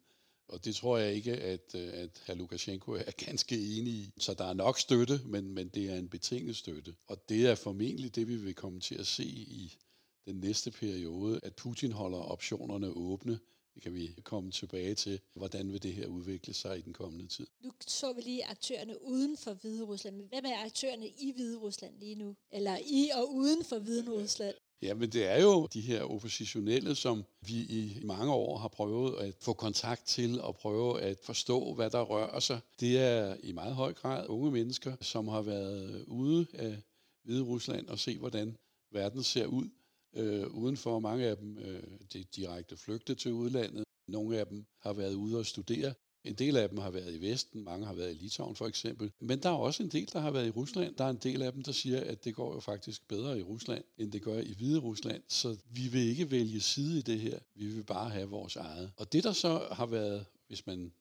Og 0.47 0.65
det 0.65 0.75
tror 0.75 0.97
jeg 0.97 1.13
ikke, 1.13 1.37
at, 1.37 1.75
øh, 1.75 1.89
at 1.93 2.23
hr. 2.27 2.33
Lukashenko 2.33 2.91
er 2.91 3.11
ganske 3.25 3.77
enig 3.77 3.93
i. 3.93 4.13
Så 4.17 4.33
der 4.33 4.45
er 4.45 4.53
nok 4.53 4.79
støtte, 4.79 5.21
men, 5.25 5.53
men 5.53 5.69
det 5.69 5.89
er 5.89 5.95
en 5.95 6.09
betinget 6.09 6.55
støtte. 6.55 6.95
Og 7.07 7.29
det 7.29 7.47
er 7.47 7.55
formentlig 7.55 8.15
det, 8.15 8.27
vi 8.27 8.35
vil 8.35 8.55
komme 8.55 8.79
til 8.79 8.95
at 8.95 9.07
se 9.07 9.25
i 9.25 9.77
den 10.25 10.35
næste 10.35 10.71
periode, 10.71 11.39
at 11.43 11.55
Putin 11.55 11.91
holder 11.91 12.17
optionerne 12.17 12.87
åbne. 12.87 13.39
Det 13.75 13.83
kan 13.83 13.93
vi 13.93 14.15
komme 14.23 14.51
tilbage 14.51 14.95
til. 14.95 15.19
Hvordan 15.33 15.71
vil 15.71 15.83
det 15.83 15.93
her 15.93 16.07
udvikle 16.07 16.53
sig 16.53 16.77
i 16.77 16.81
den 16.81 16.93
kommende 16.93 17.27
tid? 17.27 17.47
Nu 17.63 17.71
så 17.87 18.13
vi 18.13 18.21
lige 18.21 18.45
aktørerne 18.45 19.03
uden 19.03 19.37
for 19.37 19.53
Hvide 19.53 19.83
Rusland. 19.83 20.15
Men 20.15 20.27
hvem 20.27 20.45
er 20.45 20.65
aktørerne 20.65 21.07
i 21.07 21.31
Hvide 21.35 21.57
Rusland 21.57 21.99
lige 21.99 22.15
nu? 22.15 22.35
Eller 22.51 22.77
i 22.77 23.09
og 23.15 23.33
uden 23.33 23.65
for 23.65 23.79
Hvide 23.79 24.11
Rusland? 24.11 24.55
Ja, 24.81 24.93
men 24.93 25.09
det 25.09 25.25
er 25.25 25.41
jo 25.41 25.65
de 25.65 25.81
her 25.81 26.03
oppositionelle, 26.03 26.95
som 26.95 27.23
vi 27.41 27.53
i 27.53 27.99
mange 28.03 28.33
år 28.33 28.57
har 28.57 28.67
prøvet 28.67 29.15
at 29.19 29.35
få 29.41 29.53
kontakt 29.53 30.05
til 30.05 30.41
og 30.41 30.55
prøve 30.55 31.01
at 31.01 31.17
forstå, 31.23 31.73
hvad 31.73 31.89
der 31.89 32.01
rører 32.01 32.39
sig. 32.39 32.59
Det 32.79 32.99
er 32.99 33.37
i 33.43 33.51
meget 33.51 33.75
høj 33.75 33.93
grad 33.93 34.27
unge 34.27 34.51
mennesker, 34.51 34.95
som 35.01 35.27
har 35.27 35.41
været 35.41 36.05
ude 36.07 36.47
af 36.53 36.77
Hvide 37.23 37.43
Rusland 37.43 37.87
og 37.87 37.99
se, 37.99 38.17
hvordan 38.17 38.57
verden 38.91 39.23
ser 39.23 39.45
ud. 39.45 39.69
Øh, 40.15 40.47
udenfor 40.47 40.99
mange 40.99 41.25
af 41.25 41.37
dem 41.37 41.57
øh, 41.57 41.83
de 42.13 42.23
direkte 42.35 42.77
flygtet 42.77 43.17
til 43.17 43.31
udlandet. 43.31 43.83
Nogle 44.07 44.39
af 44.39 44.47
dem 44.47 44.65
har 44.81 44.93
været 44.93 45.13
ude 45.13 45.39
og 45.39 45.45
studere. 45.45 45.93
En 46.23 46.33
del 46.33 46.57
af 46.57 46.69
dem 46.69 46.77
har 46.77 46.89
været 46.89 47.15
i 47.15 47.21
Vesten, 47.21 47.63
mange 47.63 47.85
har 47.85 47.93
været 47.93 48.11
i 48.11 48.17
Litauen 48.17 48.55
for 48.55 48.67
eksempel. 48.67 49.11
Men 49.19 49.39
der 49.39 49.49
er 49.49 49.53
også 49.53 49.83
en 49.83 49.89
del, 49.89 50.09
der 50.13 50.19
har 50.19 50.31
været 50.31 50.47
i 50.47 50.49
Rusland. 50.49 50.95
Der 50.95 51.03
er 51.03 51.09
en 51.09 51.19
del 51.23 51.41
af 51.41 51.53
dem, 51.53 51.61
der 51.61 51.71
siger, 51.71 52.01
at 52.01 52.25
det 52.25 52.35
går 52.35 52.53
jo 52.53 52.59
faktisk 52.59 53.07
bedre 53.07 53.39
i 53.39 53.41
Rusland, 53.41 53.83
end 53.97 54.11
det 54.11 54.21
gør 54.21 54.39
i 54.39 54.53
Hvide 54.53 54.79
Rusland. 54.79 55.23
Så 55.27 55.57
vi 55.69 55.87
vil 55.87 56.01
ikke 56.01 56.31
vælge 56.31 56.59
side 56.59 56.99
i 56.99 57.01
det 57.01 57.19
her. 57.19 57.39
Vi 57.55 57.65
vil 57.65 57.83
bare 57.83 58.09
have 58.09 58.29
vores 58.29 58.55
eget. 58.55 58.91
Og 58.97 59.13
det, 59.13 59.23
der 59.23 59.33
så 59.33 59.67
har 59.71 59.85
været, 59.85 60.25
hvis 60.47 60.67
man 60.67 60.91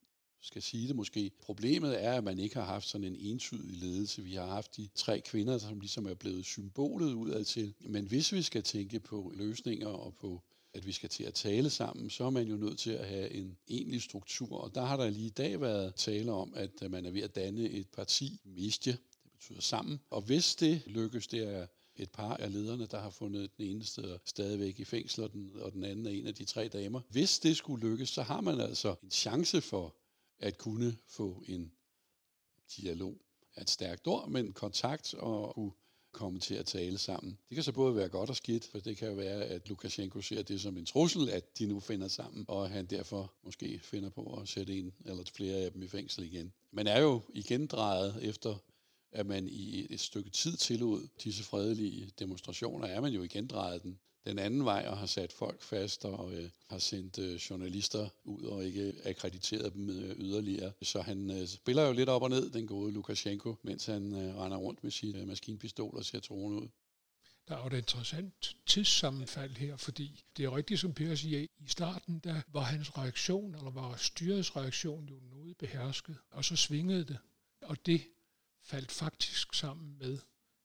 skal 0.45 0.63
sige 0.63 0.89
det 0.89 0.97
måske. 0.97 1.31
Problemet 1.43 2.05
er, 2.05 2.13
at 2.13 2.25
man 2.25 2.39
ikke 2.39 2.55
har 2.55 2.65
haft 2.65 2.89
sådan 2.89 3.07
en 3.07 3.17
entydig 3.17 3.77
ledelse. 3.77 4.23
Vi 4.23 4.35
har 4.35 4.47
haft 4.47 4.77
de 4.77 4.89
tre 4.95 5.21
kvinder, 5.21 5.59
som 5.59 5.81
ligesom 5.81 6.07
er 6.07 6.15
blevet 6.15 6.45
symbolet 6.45 7.13
udad 7.13 7.45
til. 7.45 7.75
Men 7.81 8.07
hvis 8.07 8.33
vi 8.33 8.43
skal 8.43 8.63
tænke 8.63 9.01
på 9.01 9.33
løsninger 9.35 9.89
og 9.89 10.15
på 10.15 10.43
at 10.75 10.87
vi 10.87 10.93
skal 10.93 11.09
til 11.09 11.25
at 11.25 11.35
tale 11.35 11.71
sammen, 11.71 12.11
så 12.11 12.25
er 12.25 12.31
man 12.31 12.49
jo 12.49 12.57
nødt 12.57 12.79
til 12.79 12.91
at 12.91 13.09
have 13.09 13.31
en 13.31 13.57
egentlig 13.69 14.03
struktur. 14.03 14.59
Og 14.59 14.75
der 14.75 14.85
har 14.85 14.97
der 14.97 15.11
lige 15.11 15.27
i 15.27 15.31
dag 15.31 15.61
været 15.61 15.95
tale 15.95 16.33
om, 16.33 16.53
at 16.57 16.91
man 16.91 17.07
er 17.07 17.11
ved 17.11 17.23
at 17.23 17.35
danne 17.35 17.71
et 17.71 17.89
parti, 17.89 18.41
Mistje, 18.45 18.93
det 18.93 19.31
betyder 19.33 19.61
sammen. 19.61 20.01
Og 20.11 20.23
hvis 20.23 20.55
det 20.55 20.83
lykkes, 20.87 21.27
det 21.27 21.55
er 21.55 21.67
et 21.97 22.11
par 22.11 22.37
af 22.37 22.53
lederne, 22.53 22.87
der 22.87 23.01
har 23.01 23.11
fundet 23.11 23.57
den 23.57 23.67
eneste 23.67 24.19
stadigvæk 24.25 24.81
i 24.81 24.85
fængsel, 24.85 25.25
og 25.25 25.33
den, 25.33 25.51
og 25.55 25.73
den 25.73 25.85
anden 25.85 26.07
er 26.07 26.11
en 26.11 26.27
af 26.27 26.35
de 26.35 26.45
tre 26.45 26.69
damer. 26.69 27.01
Hvis 27.11 27.39
det 27.39 27.57
skulle 27.57 27.91
lykkes, 27.91 28.09
så 28.09 28.23
har 28.23 28.41
man 28.41 28.61
altså 28.61 28.95
en 29.03 29.11
chance 29.11 29.61
for 29.61 29.97
at 30.39 30.59
kunne 30.59 30.97
få 31.07 31.45
en 31.49 31.73
dialog 32.77 33.21
er 33.57 33.63
et 33.63 33.71
stærkt 33.71 34.07
ord, 34.07 34.29
men 34.29 34.53
kontakt 34.53 35.15
og 35.15 35.55
kunne 35.55 35.73
komme 36.13 36.41
til 36.41 36.55
at 36.55 36.67
tale 36.67 36.99
sammen. 36.99 37.39
Det 37.49 37.55
kan 37.55 37.65
så 37.65 37.73
både 37.73 37.97
være 37.97 38.09
godt 38.09 38.31
og 38.31 38.37
skidt, 38.37 38.65
for 38.65 38.79
det 38.79 38.97
kan 38.97 39.09
jo 39.09 39.15
være, 39.15 39.45
at 39.45 39.69
Lukashenko 39.69 40.21
ser 40.21 40.43
det 40.43 40.61
som 40.61 40.77
en 40.77 40.87
trussel, 40.87 41.31
at 41.31 41.59
de 41.59 41.67
nu 41.67 41.81
finder 41.81 42.09
sammen, 42.09 42.45
og 42.49 42.71
han 42.71 42.87
derfor 42.87 43.35
måske 43.43 43.81
finder 43.83 44.11
på 44.11 44.39
at 44.41 44.49
sætte 44.49 44.79
en 44.79 44.95
eller 45.05 45.25
flere 45.35 45.57
af 45.57 45.73
dem 45.73 45.83
i 45.83 45.89
fængsel 45.89 46.25
igen. 46.25 46.53
Man 46.71 46.87
er 46.87 47.01
jo 47.01 47.21
igen 47.35 47.67
drejet 47.67 48.19
efter 48.23 48.57
at 49.15 49.27
man 49.27 49.49
i 49.49 49.87
et 49.91 50.01
stykke 50.01 50.31
tid 50.31 50.57
tillod 50.57 51.09
disse 51.25 51.45
fredelige 51.45 52.11
demonstrationer, 52.19 52.87
er 52.87 53.01
man 53.01 53.13
jo 53.13 53.23
igen 53.23 53.47
drejet 53.47 53.83
den, 53.83 53.99
den 54.27 54.39
anden 54.39 54.65
vej 54.65 54.87
og 54.89 54.99
har 54.99 55.07
sat 55.07 55.33
folk 55.33 55.63
fast 55.63 56.05
og 56.05 56.33
øh, 56.33 56.51
har 56.69 56.79
sendt 56.79 57.19
øh, 57.19 57.35
journalister 57.35 58.09
ud 58.25 58.43
og 58.43 58.65
ikke 58.65 58.95
akkrediteret 59.05 59.73
dem 59.73 59.91
øh, 59.91 60.17
yderligere. 60.19 60.73
Så 60.83 61.01
han 61.01 61.31
øh, 61.31 61.47
spiller 61.47 61.87
jo 61.87 61.93
lidt 61.93 62.09
op 62.09 62.23
og 62.23 62.31
ned, 62.31 62.51
den 62.51 62.67
gode 62.67 62.93
Lukashenko, 62.93 63.57
mens 63.63 63.87
han 63.87 64.15
øh, 64.15 64.37
render 64.37 64.57
rundt 64.57 64.83
med 64.85 64.91
sin 64.91 65.17
øh, 65.17 65.27
maskinpistol 65.29 65.97
og 65.97 66.05
ser 66.05 66.21
troen 66.21 66.59
ud. 66.59 66.69
Der 67.49 67.57
er 67.57 67.61
jo 67.61 67.67
et 67.67 67.73
interessant 67.73 68.57
tidssammenfald 68.67 69.57
her, 69.57 69.77
fordi 69.77 70.25
det 70.37 70.45
er 70.45 70.57
rigtigt, 70.57 70.81
som 70.81 70.95
Per 70.95 71.15
siger, 71.15 71.39
i 71.41 71.67
starten 71.67 72.19
der 72.19 72.41
var 72.49 72.63
hans 72.63 72.99
reaktion, 72.99 73.55
eller 73.55 73.71
var 73.71 73.97
styrets 73.97 74.57
reaktion 74.57 75.09
jo 75.09 75.21
noget 75.31 75.57
behersket, 75.57 76.17
og 76.31 76.45
så 76.45 76.57
svingede 76.57 77.05
det. 77.05 77.19
Og 77.63 77.87
det 77.87 78.01
faldt 78.65 78.93
faktisk 78.93 79.55
sammen 79.55 79.99
med, 79.99 80.19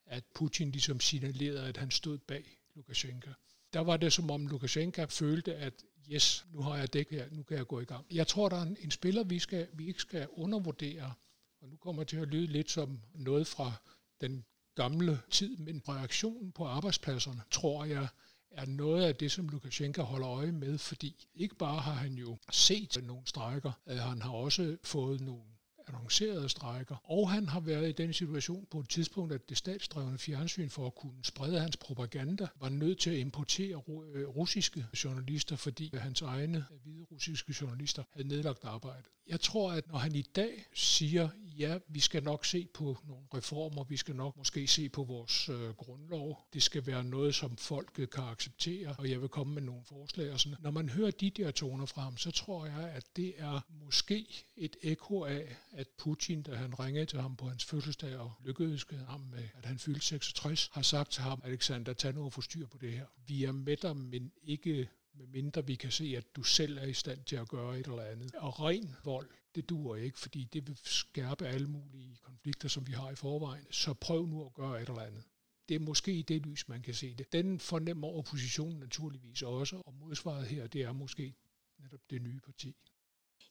at 0.05 0.23
Putin 0.35 0.71
ligesom 0.71 0.99
signalerede, 0.99 1.67
at 1.67 1.77
han 1.77 1.91
stod 1.91 2.17
bag 2.17 2.57
Lukashenko. 2.75 3.29
Der 3.73 3.79
var 3.79 3.97
det 3.97 4.13
som 4.13 4.31
om 4.31 4.47
Lukashenko 4.47 5.05
følte, 5.05 5.55
at 5.55 5.73
yes, 6.11 6.45
nu 6.53 6.61
har 6.61 6.77
jeg 6.77 6.93
dæk 6.93 7.11
her, 7.11 7.25
nu 7.31 7.43
kan 7.43 7.57
jeg 7.57 7.67
gå 7.67 7.79
i 7.79 7.85
gang. 7.85 8.05
Jeg 8.11 8.27
tror, 8.27 8.49
der 8.49 8.57
er 8.57 8.61
en, 8.61 8.77
en 8.79 8.91
spiller, 8.91 9.23
vi, 9.23 9.39
skal, 9.39 9.67
vi 9.73 9.87
ikke 9.87 10.01
skal 10.01 10.27
undervurdere, 10.31 11.13
og 11.61 11.69
nu 11.69 11.75
kommer 11.75 12.03
det 12.03 12.09
til 12.09 12.17
at 12.17 12.27
lyde 12.27 12.47
lidt 12.47 12.71
som 12.71 12.99
noget 13.13 13.47
fra 13.47 13.73
den 14.21 14.45
gamle 14.75 15.21
tid, 15.29 15.57
men 15.57 15.81
reaktionen 15.89 16.51
på 16.51 16.65
arbejdspladserne, 16.65 17.41
tror 17.51 17.85
jeg, 17.85 18.07
er 18.51 18.65
noget 18.65 19.03
af 19.03 19.15
det, 19.15 19.31
som 19.31 19.49
Lukashenko 19.49 20.01
holder 20.01 20.29
øje 20.29 20.51
med, 20.51 20.77
fordi 20.77 21.27
ikke 21.35 21.55
bare 21.55 21.79
har 21.79 21.93
han 21.93 22.13
jo 22.13 22.37
set 22.51 23.03
nogle 23.03 23.27
strækker, 23.27 23.71
øh, 23.87 23.97
han 23.97 24.21
har 24.21 24.31
også 24.31 24.77
fået 24.83 25.21
nogle 25.21 25.43
annoncerede 25.89 26.49
strækker. 26.49 26.95
Og 27.03 27.31
han 27.31 27.47
har 27.47 27.59
været 27.59 27.89
i 27.89 27.91
den 27.91 28.13
situation 28.13 28.67
på 28.71 28.79
et 28.79 28.89
tidspunkt, 28.89 29.33
at 29.33 29.49
det 29.49 29.57
statsdrevne 29.57 30.17
fjernsyn 30.17 30.69
for 30.69 30.85
at 30.85 30.95
kunne 30.95 31.23
sprede 31.23 31.59
hans 31.59 31.77
propaganda 31.77 32.47
var 32.59 32.69
nødt 32.69 32.99
til 32.99 33.09
at 33.09 33.17
importere 33.17 33.81
øh, 34.13 34.27
russiske 34.27 34.85
journalister, 35.03 35.55
fordi 35.55 35.91
hans 35.97 36.21
egne 36.21 36.57
øh, 36.57 36.81
hvide 36.83 37.05
russiske 37.11 37.55
journalister 37.61 38.03
havde 38.13 38.27
nedlagt 38.27 38.63
arbejde. 38.63 39.03
Jeg 39.27 39.41
tror, 39.41 39.71
at 39.71 39.87
når 39.87 39.97
han 39.97 40.15
i 40.15 40.21
dag 40.21 40.65
siger, 40.73 41.29
ja, 41.59 41.77
vi 41.87 41.99
skal 41.99 42.23
nok 42.23 42.45
se 42.45 42.67
på 42.73 42.97
nogle 43.07 43.23
reformer, 43.33 43.83
vi 43.83 43.97
skal 43.97 44.15
nok 44.15 44.37
måske 44.37 44.67
se 44.67 44.89
på 44.89 45.03
vores 45.03 45.49
øh, 45.49 45.69
grundlov, 45.69 46.47
det 46.53 46.63
skal 46.63 46.85
være 46.87 47.03
noget, 47.03 47.35
som 47.35 47.57
folket 47.57 48.09
kan 48.09 48.23
acceptere, 48.23 48.95
og 48.97 49.09
jeg 49.09 49.21
vil 49.21 49.29
komme 49.29 49.53
med 49.53 49.61
nogle 49.61 49.81
forslag 49.85 50.31
og 50.31 50.39
sådan. 50.39 50.57
Når 50.61 50.71
man 50.71 50.89
hører 50.89 51.11
de 51.11 51.29
der 51.29 51.51
toner 51.51 51.85
fra 51.85 52.01
ham, 52.01 52.17
så 52.17 52.31
tror 52.31 52.65
jeg, 52.65 52.91
at 52.95 53.15
det 53.15 53.33
er 53.37 53.59
måske 53.85 54.45
et 54.57 54.75
ekko 54.81 55.23
af, 55.23 55.55
at 55.71 55.87
Putin, 55.97 56.41
da 56.41 56.55
han 56.55 56.79
ringede 56.79 57.05
til 57.05 57.21
ham 57.21 57.35
på 57.35 57.49
hans 57.49 57.65
fødselsdag 57.65 58.17
og 58.17 58.31
lykkedes 58.45 58.85
ham 59.07 59.21
med, 59.21 59.43
at 59.57 59.65
han 59.65 59.79
fyldte 59.79 60.01
66, 60.01 60.69
har 60.73 60.81
sagt 60.81 61.11
til 61.11 61.23
ham, 61.23 61.41
Alexander, 61.45 61.93
tag 61.93 62.13
nu 62.13 62.25
og 62.25 62.33
få 62.33 62.41
styr 62.41 62.67
på 62.67 62.77
det 62.77 62.91
her. 62.91 63.05
Vi 63.27 63.43
er 63.43 63.51
med 63.51 63.77
dig, 63.77 63.97
men 63.97 64.31
ikke 64.43 64.89
medmindre 65.19 65.67
vi 65.67 65.75
kan 65.75 65.91
se, 65.91 66.13
at 66.17 66.35
du 66.35 66.43
selv 66.43 66.77
er 66.77 66.85
i 66.85 66.93
stand 66.93 67.23
til 67.23 67.35
at 67.35 67.47
gøre 67.47 67.79
et 67.79 67.87
eller 67.87 68.03
andet. 68.03 68.35
Og 68.35 68.59
ren 68.59 68.95
vold, 69.03 69.29
det 69.55 69.69
duer 69.69 69.95
ikke, 69.95 70.19
fordi 70.19 70.43
det 70.53 70.67
vil 70.67 70.77
skærpe 70.83 71.47
alle 71.47 71.67
mulige 71.67 72.17
konflikter, 72.21 72.69
som 72.69 72.87
vi 72.87 72.91
har 72.91 73.11
i 73.11 73.15
forvejen. 73.15 73.65
Så 73.71 73.93
prøv 73.93 74.25
nu 74.25 74.45
at 74.45 74.53
gøre 74.53 74.81
et 74.81 74.89
eller 74.89 75.01
andet. 75.01 75.23
Det 75.69 75.75
er 75.75 75.79
måske 75.79 76.13
i 76.13 76.21
det 76.21 76.45
lys, 76.45 76.67
man 76.67 76.81
kan 76.81 76.93
se 76.93 77.15
det. 77.15 77.33
Den 77.33 77.59
fornemmer 77.59 78.07
oppositionen 78.07 78.79
naturligvis 78.79 79.41
også, 79.41 79.81
og 79.85 79.93
modsvaret 79.93 80.47
her, 80.47 80.67
det 80.67 80.81
er 80.81 80.93
måske 80.93 81.35
netop 81.79 82.01
det 82.09 82.21
nye 82.21 82.39
parti. 82.39 82.75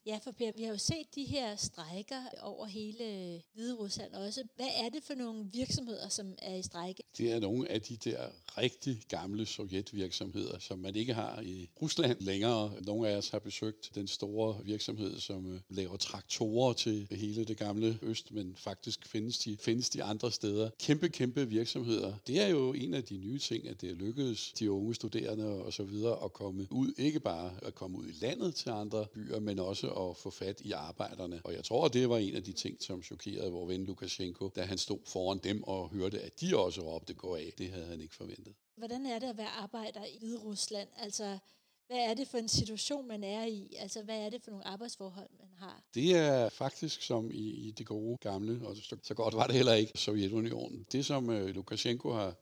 Ja, 0.09 0.19
for 0.25 0.31
Per, 0.31 0.51
vi 0.57 0.63
har 0.63 0.71
jo 0.71 0.79
set 0.79 1.15
de 1.15 1.25
her 1.25 1.57
strejker 1.57 2.23
over 2.43 2.67
hele 2.67 3.05
øh, 3.05 3.41
Hvide 3.55 3.75
Rusland 3.75 4.15
også. 4.15 4.43
Hvad 4.57 4.69
er 4.85 4.89
det 4.89 5.03
for 5.03 5.15
nogle 5.15 5.47
virksomheder, 5.53 6.09
som 6.09 6.35
er 6.43 6.55
i 6.55 6.63
strejke? 6.63 7.03
Det 7.19 7.33
er 7.33 7.41
nogle 7.41 7.71
af 7.71 7.83
de 7.83 7.97
der 7.97 8.19
rigtig 8.59 9.03
gamle 9.09 9.47
sovjetvirksomheder, 9.47 10.59
som 10.59 10.79
man 10.79 10.97
ikke 10.97 11.15
har 11.15 11.41
i 11.41 11.71
Rusland 11.83 12.21
længere. 12.21 12.73
Nogle 12.83 13.09
af 13.09 13.17
os 13.17 13.29
har 13.29 13.39
besøgt 13.39 13.91
den 13.95 14.07
store 14.07 14.65
virksomhed, 14.65 15.21
som 15.21 15.53
øh, 15.55 15.61
laver 15.69 15.97
traktorer 15.97 16.73
til 16.73 17.09
hele 17.11 17.45
det 17.45 17.57
gamle 17.57 17.99
Øst, 18.03 18.33
men 18.33 18.57
faktisk 18.57 19.07
findes 19.07 19.39
de, 19.39 19.57
findes 19.61 19.91
de 19.91 20.03
andre 20.03 20.33
steder. 20.33 20.71
Kæmpe, 20.81 21.09
kæmpe 21.09 21.49
virksomheder. 21.49 22.15
Det 22.27 22.41
er 22.41 22.49
jo 22.49 22.73
en 22.73 22.95
af 22.95 23.05
de 23.05 23.19
nye 23.19 23.39
ting, 23.39 23.69
at 23.69 23.81
det 23.81 23.91
er 23.91 23.95
lykkedes 23.95 24.53
de 24.53 24.71
unge 24.71 24.95
studerende 24.95 25.63
og 25.63 25.73
så 25.73 25.83
videre 25.83 26.25
at 26.25 26.33
komme 26.33 26.67
ud, 26.71 26.93
ikke 26.99 27.21
bare 27.21 27.53
at 27.63 27.75
komme 27.75 27.99
ud 27.99 28.07
i 28.07 28.25
landet 28.25 28.55
til 28.55 28.71
andre 28.71 29.07
byer, 29.15 29.41
men 29.41 29.59
også 29.59 29.98
at 30.01 30.17
få 30.17 30.31
fat 30.31 30.61
i 30.61 30.73
arbejderne. 30.73 31.41
Og 31.45 31.53
jeg 31.53 31.65
tror, 31.65 31.89
det 31.89 32.09
var 32.09 32.19
en 32.19 32.37
af 32.37 32.45
de 32.45 32.53
ting, 32.53 32.83
som 32.83 33.03
chokerede 33.03 33.53
vores 33.53 33.69
ven 33.69 33.85
Lukashenko, 33.85 34.49
da 34.57 34.63
han 34.63 34.79
stod 34.79 34.99
foran 35.05 35.39
dem 35.39 35.63
og 35.63 35.89
hørte, 35.89 36.21
at 36.21 36.41
de 36.41 36.57
også 36.57 36.81
råbte 36.81 37.15
gå 37.15 37.35
af. 37.35 37.53
Det 37.59 37.71
havde 37.71 37.87
han 37.87 38.01
ikke 38.01 38.15
forventet. 38.15 38.55
Hvordan 38.77 39.07
er 39.07 39.19
det 39.19 39.27
at 39.27 39.37
være 39.37 39.49
arbejder 39.49 40.05
i 40.05 40.19
Hvide 40.19 40.39
Rusland? 40.39 40.89
Altså, 40.97 41.39
hvad 41.87 41.99
er 41.99 42.15
det 42.15 42.29
for 42.29 42.39
en 42.39 42.49
situation, 42.49 43.09
man 43.09 43.25
er 43.25 43.45
i? 43.47 43.75
Altså, 43.79 44.03
hvad 44.03 44.19
er 44.19 44.31
det 44.31 44.43
for 44.43 44.51
nogle 44.51 44.67
arbejdsforhold, 44.67 45.29
man 45.39 45.49
har? 45.59 45.83
Det 45.95 46.17
er 46.17 46.49
faktisk 46.49 47.03
som 47.03 47.31
i, 47.31 47.51
i 47.69 47.71
det 47.71 47.87
gode 47.87 48.19
gamle, 48.21 48.67
og 48.67 48.77
så, 48.77 48.97
så 49.03 49.15
godt 49.15 49.35
var 49.35 49.47
det 49.47 49.55
heller 49.55 49.75
ikke, 49.75 49.93
Sovjetunionen. 49.99 50.87
Det, 50.93 51.07
som 51.07 51.29
uh, 51.29 51.47
Lukashenko 51.47 52.13
har 52.13 52.35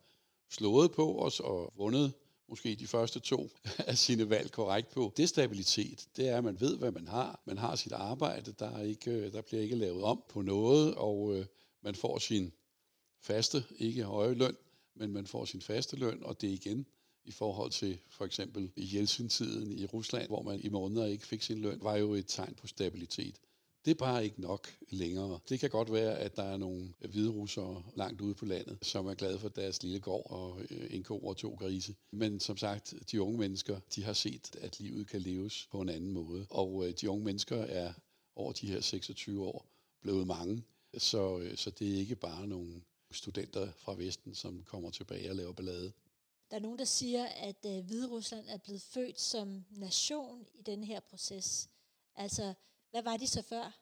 slået 0.50 0.92
på 0.92 1.22
os 1.22 1.40
og 1.40 1.72
vundet 1.76 2.12
måske 2.48 2.74
de 2.74 2.86
første 2.86 3.20
to 3.20 3.50
af 3.90 3.98
sine 3.98 4.30
valg 4.30 4.52
korrekt 4.52 4.90
på. 4.90 5.12
Det 5.16 5.28
stabilitet, 5.28 6.08
det 6.16 6.28
er, 6.28 6.38
at 6.38 6.44
man 6.44 6.60
ved, 6.60 6.78
hvad 6.78 6.92
man 6.92 7.08
har. 7.08 7.42
Man 7.46 7.58
har 7.58 7.76
sit 7.76 7.92
arbejde, 7.92 8.52
der, 8.58 8.70
er 8.70 8.82
ikke, 8.82 9.10
øh, 9.10 9.32
der 9.32 9.42
bliver 9.42 9.62
ikke 9.62 9.76
lavet 9.76 10.02
om 10.02 10.22
på 10.28 10.42
noget, 10.42 10.94
og 10.94 11.36
øh, 11.36 11.46
man 11.82 11.94
får 11.94 12.18
sin 12.18 12.52
faste, 13.20 13.64
ikke 13.78 14.04
høje 14.04 14.34
løn, 14.34 14.56
men 14.94 15.12
man 15.12 15.26
får 15.26 15.44
sin 15.44 15.60
faste 15.60 15.96
løn, 15.96 16.22
og 16.22 16.40
det 16.40 16.48
igen 16.48 16.86
i 17.24 17.30
forhold 17.30 17.70
til 17.70 17.98
for 18.08 18.24
eksempel 18.24 18.70
i 18.76 18.96
Jeltsin-tiden 18.96 19.72
i 19.72 19.86
Rusland, 19.86 20.26
hvor 20.26 20.42
man 20.42 20.60
i 20.60 20.68
måneder 20.68 21.06
ikke 21.06 21.26
fik 21.26 21.42
sin 21.42 21.58
løn, 21.58 21.78
var 21.82 21.96
jo 21.96 22.14
et 22.14 22.24
tegn 22.28 22.54
på 22.54 22.66
stabilitet. 22.66 23.40
Det 23.86 23.92
er 23.92 23.98
bare 23.98 24.24
ikke 24.24 24.40
nok 24.40 24.68
længere. 24.88 25.40
Det 25.48 25.60
kan 25.60 25.70
godt 25.70 25.92
være, 25.92 26.18
at 26.18 26.36
der 26.36 26.42
er 26.42 26.56
nogle 26.56 26.94
hvide 27.08 27.30
russere 27.30 27.82
langt 27.96 28.20
ude 28.20 28.34
på 28.34 28.44
landet, 28.44 28.78
som 28.82 29.06
er 29.06 29.14
glade 29.14 29.38
for 29.38 29.48
deres 29.48 29.82
lille 29.82 30.00
gård 30.00 30.30
og 30.30 30.60
øh, 30.70 30.86
en 30.90 31.02
ko 31.02 31.18
og 31.18 31.36
to 31.36 31.54
grise. 31.54 31.94
Men 32.10 32.40
som 32.40 32.56
sagt, 32.56 32.94
de 33.10 33.22
unge 33.22 33.38
mennesker, 33.38 33.80
de 33.94 34.04
har 34.04 34.12
set, 34.12 34.56
at 34.56 34.80
livet 34.80 35.08
kan 35.08 35.20
leves 35.20 35.68
på 35.70 35.80
en 35.80 35.88
anden 35.88 36.12
måde. 36.12 36.46
Og 36.50 36.86
øh, 36.86 36.94
de 37.00 37.10
unge 37.10 37.24
mennesker 37.24 37.56
er 37.56 37.92
over 38.36 38.52
de 38.52 38.66
her 38.66 38.80
26 38.80 39.44
år 39.44 39.66
blevet 40.00 40.26
mange. 40.26 40.62
Så, 40.98 41.38
øh, 41.38 41.56
så 41.56 41.70
det 41.70 41.94
er 41.94 41.98
ikke 41.98 42.16
bare 42.16 42.46
nogle 42.46 42.82
studenter 43.10 43.72
fra 43.72 43.94
Vesten, 43.94 44.34
som 44.34 44.62
kommer 44.62 44.90
tilbage 44.90 45.30
og 45.30 45.36
laver 45.36 45.52
ballade. 45.52 45.92
Der 46.50 46.56
er 46.56 46.60
nogen, 46.60 46.78
der 46.78 46.84
siger, 46.84 47.24
at 47.26 47.66
øh, 47.66 47.84
Hvide 47.84 48.08
Rusland 48.08 48.46
er 48.48 48.58
blevet 48.58 48.82
født 48.82 49.20
som 49.20 49.64
nation 49.70 50.46
i 50.54 50.62
den 50.62 50.84
her 50.84 51.00
proces. 51.00 51.68
Altså, 52.16 52.54
hvad 52.90 53.02
var 53.02 53.16
de 53.16 53.26
så 53.26 53.42
før? 53.42 53.78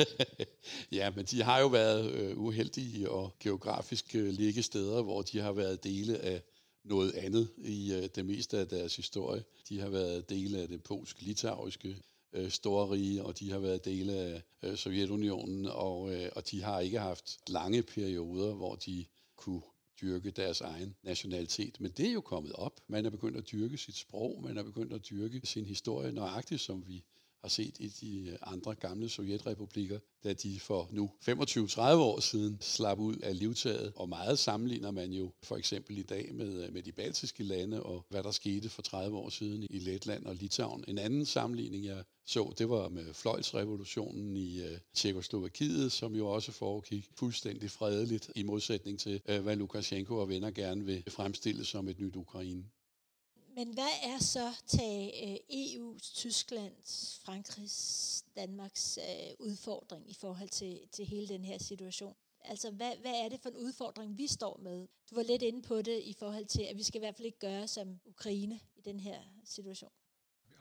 ja, 0.98 1.10
men 1.10 1.24
de 1.24 1.42
har 1.42 1.60
jo 1.60 1.66
været 1.66 2.10
øh, 2.10 2.38
uheldige 2.38 3.10
og 3.10 3.36
geografisk 3.40 4.14
øh, 4.14 4.28
ligge 4.28 4.62
steder, 4.62 5.02
hvor 5.02 5.22
de 5.22 5.38
har 5.38 5.52
været 5.52 5.84
dele 5.84 6.18
af 6.18 6.42
noget 6.84 7.12
andet 7.12 7.48
i 7.58 7.94
øh, 7.94 8.08
det 8.14 8.26
meste 8.26 8.58
af 8.58 8.68
deres 8.68 8.96
historie. 8.96 9.44
De 9.68 9.80
har 9.80 9.88
været 9.88 10.30
dele 10.30 10.58
af 10.58 10.68
det 10.68 10.82
polsk-litauiske 10.82 11.96
øh, 12.32 12.50
storrige, 12.50 13.24
og 13.24 13.38
de 13.38 13.50
har 13.50 13.58
været 13.58 13.84
dele 13.84 14.12
af 14.12 14.42
øh, 14.62 14.76
Sovjetunionen, 14.76 15.66
og, 15.66 16.14
øh, 16.14 16.30
og 16.36 16.50
de 16.50 16.62
har 16.62 16.80
ikke 16.80 16.98
haft 16.98 17.38
lange 17.48 17.82
perioder, 17.82 18.54
hvor 18.54 18.74
de 18.74 19.04
kunne 19.36 19.62
dyrke 20.00 20.30
deres 20.30 20.60
egen 20.60 20.96
nationalitet. 21.02 21.80
Men 21.80 21.90
det 21.90 22.08
er 22.08 22.12
jo 22.12 22.20
kommet 22.20 22.52
op. 22.52 22.80
Man 22.86 23.06
er 23.06 23.10
begyndt 23.10 23.36
at 23.36 23.50
dyrke 23.52 23.78
sit 23.78 23.96
sprog, 23.96 24.42
man 24.42 24.58
er 24.58 24.62
begyndt 24.62 24.92
at 24.92 25.10
dyrke 25.10 25.40
sin 25.44 25.64
historie, 25.66 26.12
nøjagtigt 26.12 26.60
som 26.60 26.86
vi 26.86 27.04
har 27.42 27.48
set 27.48 27.76
i 27.78 27.88
de 27.88 28.30
øh, 28.30 28.38
andre 28.42 28.74
gamle 28.74 29.08
sovjetrepublikker, 29.08 29.98
da 30.24 30.32
de 30.32 30.60
for 30.60 30.88
nu 30.92 31.10
25-30 31.28 31.80
år 31.80 32.20
siden 32.20 32.58
slap 32.60 32.98
ud 32.98 33.16
af 33.16 33.38
livtaget. 33.38 33.92
Og 33.96 34.08
meget 34.08 34.38
sammenligner 34.38 34.90
man 34.90 35.12
jo 35.12 35.32
for 35.42 35.56
eksempel 35.56 35.98
i 35.98 36.02
dag 36.02 36.34
med, 36.34 36.64
øh, 36.64 36.72
med 36.72 36.82
de 36.82 36.92
baltiske 36.92 37.42
lande 37.42 37.82
og 37.82 38.06
hvad 38.08 38.22
der 38.22 38.30
skete 38.30 38.68
for 38.68 38.82
30 38.82 39.16
år 39.16 39.28
siden 39.28 39.66
i 39.70 39.78
Letland 39.78 40.26
og 40.26 40.34
Litauen. 40.34 40.84
En 40.88 40.98
anden 40.98 41.26
sammenligning, 41.26 41.84
jeg 41.84 42.04
så, 42.26 42.52
det 42.58 42.68
var 42.68 42.88
med 42.88 43.14
fløjtsrevolutionen 43.14 44.36
i 44.36 44.62
øh, 44.62 44.78
Tjekoslovakiet, 44.94 45.92
som 45.92 46.14
jo 46.14 46.28
også 46.28 46.52
foregik 46.52 47.08
fuldstændig 47.16 47.70
fredeligt 47.70 48.30
i 48.36 48.42
modsætning 48.42 48.98
til, 49.00 49.20
øh, 49.28 49.42
hvad 49.42 49.56
Lukashenko 49.56 50.16
og 50.16 50.28
venner 50.28 50.50
gerne 50.50 50.84
vil 50.84 51.02
fremstille 51.08 51.64
som 51.64 51.88
et 51.88 52.00
nyt 52.00 52.16
Ukraine. 52.16 52.64
Men 53.54 53.74
hvad 53.74 53.92
er 54.02 54.18
så 54.18 54.52
tag 54.66 55.20
øh, 55.26 55.58
EU, 55.58 55.98
Tysklands, 55.98 57.20
Frankrigs, 57.24 58.24
Danmarks 58.36 58.98
øh, 58.98 59.46
udfordring 59.46 60.10
i 60.10 60.14
forhold 60.14 60.48
til, 60.48 60.80
til 60.92 61.04
hele 61.06 61.28
den 61.28 61.44
her 61.44 61.58
situation? 61.58 62.14
Altså, 62.44 62.70
hvad, 62.70 62.92
hvad 63.00 63.12
er 63.24 63.28
det 63.28 63.40
for 63.40 63.48
en 63.48 63.56
udfordring, 63.56 64.18
vi 64.18 64.26
står 64.26 64.60
med? 64.62 64.88
Du 65.10 65.14
var 65.14 65.22
lidt 65.22 65.42
inde 65.42 65.62
på 65.62 65.82
det 65.82 66.00
i 66.04 66.14
forhold 66.18 66.46
til, 66.46 66.62
at 66.62 66.76
vi 66.76 66.82
skal 66.82 66.98
i 66.98 67.04
hvert 67.04 67.16
fald 67.16 67.26
ikke 67.26 67.38
gøre 67.38 67.68
som 67.68 68.00
Ukraine 68.04 68.60
i 68.76 68.80
den 68.80 69.00
her 69.00 69.18
situation. 69.44 69.90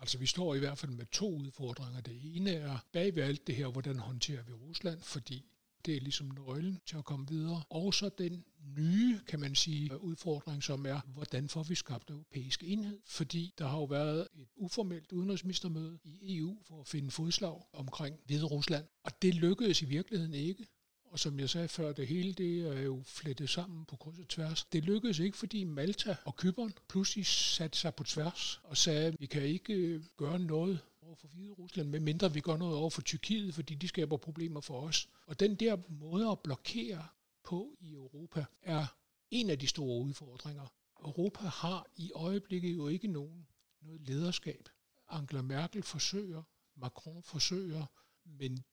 Altså 0.01 0.17
vi 0.17 0.25
står 0.25 0.55
i 0.55 0.59
hvert 0.59 0.77
fald 0.77 0.91
med 0.91 1.05
to 1.05 1.35
udfordringer. 1.35 2.01
Det 2.01 2.35
ene 2.35 2.51
er 2.51 2.77
bag 2.91 3.15
ved 3.15 3.23
alt 3.23 3.47
det 3.47 3.55
her, 3.55 3.67
hvordan 3.67 3.99
håndterer 3.99 4.43
vi 4.43 4.53
Rusland, 4.53 5.01
fordi 5.01 5.50
det 5.85 5.95
er 5.95 6.01
ligesom 6.01 6.31
nøglen 6.35 6.81
til 6.85 6.97
at 6.97 7.05
komme 7.05 7.27
videre. 7.27 7.63
Og 7.69 7.93
så 7.93 8.09
den 8.17 8.43
nye, 8.77 9.19
kan 9.27 9.39
man 9.39 9.55
sige, 9.55 10.01
udfordring, 10.01 10.63
som 10.63 10.85
er, 10.85 10.99
hvordan 11.13 11.49
får 11.49 11.63
vi 11.63 11.75
skabt 11.75 12.09
europæisk 12.09 12.63
enhed? 12.63 12.99
Fordi 13.05 13.53
der 13.57 13.67
har 13.67 13.77
jo 13.77 13.83
været 13.83 14.27
et 14.35 14.47
uformelt 14.55 15.11
udenrigsministermøde 15.11 15.99
i 16.03 16.37
EU 16.37 16.57
for 16.67 16.81
at 16.81 16.87
finde 16.87 17.11
fodslag 17.11 17.61
omkring 17.73 18.15
Hvide 18.25 18.45
Rusland. 18.45 18.85
Og 19.03 19.21
det 19.21 19.35
lykkedes 19.35 19.81
i 19.81 19.85
virkeligheden 19.85 20.33
ikke. 20.33 20.67
Og 21.11 21.19
som 21.19 21.39
jeg 21.39 21.49
sagde 21.49 21.67
før, 21.67 21.91
det 21.91 22.07
hele 22.07 22.33
det 22.33 22.77
er 22.77 22.81
jo 22.81 23.03
flettet 23.05 23.49
sammen 23.49 23.85
på 23.85 23.95
kryds 23.95 24.19
og 24.19 24.27
tværs. 24.27 24.63
Det 24.63 24.83
lykkedes 24.83 25.19
ikke, 25.19 25.37
fordi 25.37 25.63
Malta 25.63 26.15
og 26.25 26.35
Kypern 26.35 26.73
pludselig 26.89 27.25
satte 27.25 27.77
sig 27.77 27.95
på 27.95 28.03
tværs 28.03 28.59
og 28.63 28.77
sagde, 28.77 29.05
at 29.05 29.15
vi 29.19 29.25
kan 29.25 29.41
ikke 29.41 29.73
øh, 29.73 30.03
gøre 30.17 30.39
noget 30.39 30.79
over 31.11 31.17
for 31.17 31.27
Hvide 31.27 31.51
Rusland, 31.51 31.89
medmindre 31.89 32.33
vi 32.33 32.39
gør 32.39 32.57
noget 32.57 32.77
over 32.77 32.89
for 32.89 33.01
Tyrkiet, 33.01 33.53
fordi 33.53 33.75
de 33.75 33.87
skaber 33.87 34.17
problemer 34.17 34.61
for 34.61 34.81
os. 34.81 35.09
Og 35.25 35.39
den 35.39 35.55
der 35.55 35.77
måde 35.89 36.29
at 36.31 36.39
blokere 36.39 37.07
på 37.43 37.77
i 37.79 37.93
Europa 37.93 38.45
er 38.61 38.85
en 39.31 39.49
af 39.49 39.59
de 39.59 39.67
store 39.67 40.01
udfordringer. 40.01 40.67
Europa 40.99 41.43
har 41.43 41.85
i 41.95 42.11
øjeblikket 42.15 42.75
jo 42.75 42.87
ikke 42.87 43.07
nogen 43.07 43.47
noget 43.81 44.01
lederskab. 44.01 44.69
Angela 45.09 45.41
Merkel 45.41 45.83
forsøger, 45.83 46.43
Macron 46.75 47.23
forsøger, 47.23 47.85
men 48.25 48.63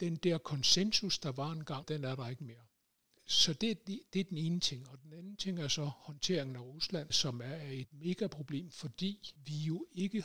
den 0.00 0.16
der 0.16 0.38
konsensus, 0.38 1.18
der 1.18 1.32
var 1.32 1.52
engang, 1.52 1.88
den 1.88 2.04
er 2.04 2.14
der 2.14 2.28
ikke 2.28 2.44
mere. 2.44 2.64
Så 3.26 3.52
det, 3.52 3.86
det, 3.86 4.00
det 4.12 4.20
er 4.20 4.24
den 4.24 4.38
ene 4.38 4.60
ting. 4.60 4.88
Og 4.88 5.02
den 5.02 5.12
anden 5.12 5.36
ting 5.36 5.58
er 5.58 5.68
så 5.68 5.84
håndteringen 5.84 6.56
af 6.56 6.60
Rusland, 6.60 7.12
som 7.12 7.40
er 7.40 7.56
et 7.70 7.92
megaproblem, 7.92 8.70
fordi 8.70 9.34
vi 9.46 9.54
jo 9.54 9.86
ikke 9.92 10.24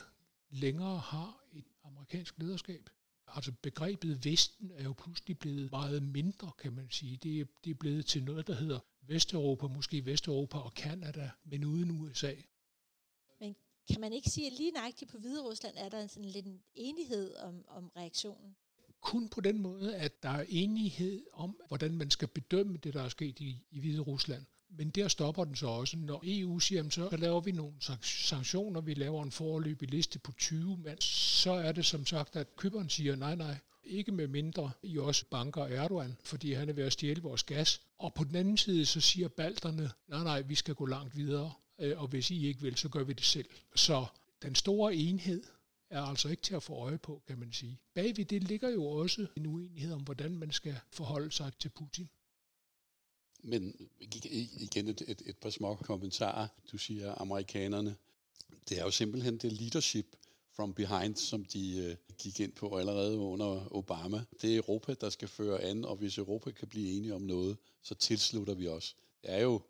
længere 0.50 0.98
har 0.98 1.44
et 1.52 1.64
amerikansk 1.84 2.38
lederskab. 2.38 2.90
Altså 3.26 3.52
begrebet 3.62 4.24
Vesten 4.24 4.70
er 4.70 4.84
jo 4.84 4.92
pludselig 4.92 5.38
blevet 5.38 5.70
meget 5.70 6.02
mindre, 6.02 6.50
kan 6.58 6.72
man 6.72 6.90
sige. 6.90 7.16
Det 7.16 7.40
er, 7.40 7.44
det 7.64 7.70
er 7.70 7.74
blevet 7.74 8.06
til 8.06 8.24
noget, 8.24 8.46
der 8.46 8.54
hedder 8.54 8.78
Vesteuropa, 9.02 9.66
måske 9.66 10.06
Vesteuropa 10.06 10.58
og 10.58 10.74
Kanada, 10.74 11.30
men 11.44 11.64
uden 11.64 11.90
USA. 11.90 12.34
Men 13.40 13.56
kan 13.90 14.00
man 14.00 14.12
ikke 14.12 14.30
sige, 14.30 14.46
at 14.46 14.52
lige 14.52 14.70
nøjagtigt 14.70 15.10
på 15.10 15.18
Hvide 15.18 15.42
Rusland 15.42 15.74
er 15.76 15.88
der 15.88 16.06
sådan 16.06 16.28
lidt 16.28 16.46
en 16.46 16.62
enighed 16.74 17.36
om, 17.36 17.64
om 17.68 17.92
reaktionen? 17.96 18.56
Kun 19.00 19.28
på 19.28 19.40
den 19.40 19.62
måde, 19.62 19.96
at 19.96 20.22
der 20.22 20.28
er 20.28 20.44
enighed 20.48 21.26
om, 21.32 21.60
hvordan 21.68 21.96
man 21.96 22.10
skal 22.10 22.28
bedømme 22.28 22.76
det, 22.76 22.94
der 22.94 23.02
er 23.02 23.08
sket 23.08 23.40
i, 23.40 23.66
i 23.70 23.80
Hvide 23.80 24.00
Rusland. 24.00 24.46
Men 24.70 24.90
der 24.90 25.08
stopper 25.08 25.44
den 25.44 25.56
så 25.56 25.66
også. 25.66 25.96
Når 25.96 26.22
EU 26.26 26.58
siger, 26.58 26.90
så 26.90 27.16
laver 27.16 27.40
vi 27.40 27.52
nogle 27.52 27.74
sanktioner, 28.02 28.80
vi 28.80 28.94
laver 28.94 29.22
en 29.22 29.30
forløbig 29.30 29.90
liste 29.90 30.18
på 30.18 30.32
20 30.32 30.76
mand, 30.76 31.00
så 31.00 31.52
er 31.52 31.72
det 31.72 31.86
som 31.86 32.06
sagt, 32.06 32.36
at 32.36 32.56
køberen 32.56 32.88
siger, 32.88 33.16
nej, 33.16 33.34
nej, 33.34 33.56
ikke 33.84 34.12
med 34.12 34.26
mindre 34.28 34.70
I 34.82 34.98
også 34.98 35.24
banker 35.30 35.64
Erdogan, 35.64 36.16
fordi 36.24 36.52
han 36.52 36.68
er 36.68 36.72
ved 36.72 36.84
at 36.84 36.92
stjæle 36.92 37.22
vores 37.22 37.42
gas. 37.42 37.80
Og 37.98 38.14
på 38.14 38.24
den 38.24 38.36
anden 38.36 38.56
side, 38.56 38.86
så 38.86 39.00
siger 39.00 39.28
balterne, 39.28 39.90
nej, 40.08 40.22
nej, 40.22 40.40
vi 40.42 40.54
skal 40.54 40.74
gå 40.74 40.86
langt 40.86 41.16
videre, 41.16 41.52
øh, 41.78 42.00
og 42.00 42.08
hvis 42.08 42.30
I 42.30 42.46
ikke 42.46 42.60
vil, 42.60 42.76
så 42.76 42.88
gør 42.88 43.04
vi 43.04 43.12
det 43.12 43.24
selv. 43.24 43.48
Så 43.74 44.06
den 44.42 44.54
store 44.54 44.94
enhed 44.94 45.42
er 45.90 46.02
altså 46.02 46.28
ikke 46.28 46.42
til 46.42 46.54
at 46.54 46.62
få 46.62 46.74
øje 46.74 46.98
på, 46.98 47.22
kan 47.26 47.38
man 47.38 47.52
sige. 47.52 47.78
Bagved 47.94 48.24
det 48.24 48.44
ligger 48.44 48.68
jo 48.70 48.86
også 48.86 49.26
en 49.36 49.46
uenighed 49.46 49.92
om, 49.92 50.00
hvordan 50.00 50.36
man 50.36 50.50
skal 50.50 50.76
forholde 50.92 51.32
sig 51.32 51.52
til 51.58 51.68
Putin. 51.68 52.08
Men 53.42 53.88
igen 54.60 54.88
et, 54.88 55.02
et, 55.08 55.22
et 55.26 55.36
par 55.36 55.50
små 55.50 55.74
kommentarer. 55.74 56.48
Du 56.72 56.78
siger 56.78 57.14
amerikanerne. 57.14 57.96
Det 58.68 58.78
er 58.78 58.82
jo 58.82 58.90
simpelthen 58.90 59.38
det 59.38 59.52
leadership 59.52 60.16
from 60.56 60.74
behind, 60.74 61.16
som 61.16 61.44
de 61.44 61.78
øh, 61.78 61.96
gik 62.18 62.40
ind 62.40 62.52
på 62.52 62.76
allerede 62.76 63.18
under 63.18 63.76
Obama. 63.76 64.24
Det 64.42 64.52
er 64.52 64.56
Europa, 64.56 64.94
der 64.94 65.10
skal 65.10 65.28
føre 65.28 65.62
an, 65.62 65.84
og 65.84 65.96
hvis 65.96 66.18
Europa 66.18 66.50
kan 66.50 66.68
blive 66.68 66.96
enige 66.96 67.14
om 67.14 67.22
noget, 67.22 67.56
så 67.82 67.94
tilslutter 67.94 68.54
vi 68.54 68.68
os. 68.68 68.96
Det 69.22 69.32
er 69.32 69.40
jo 69.42 69.60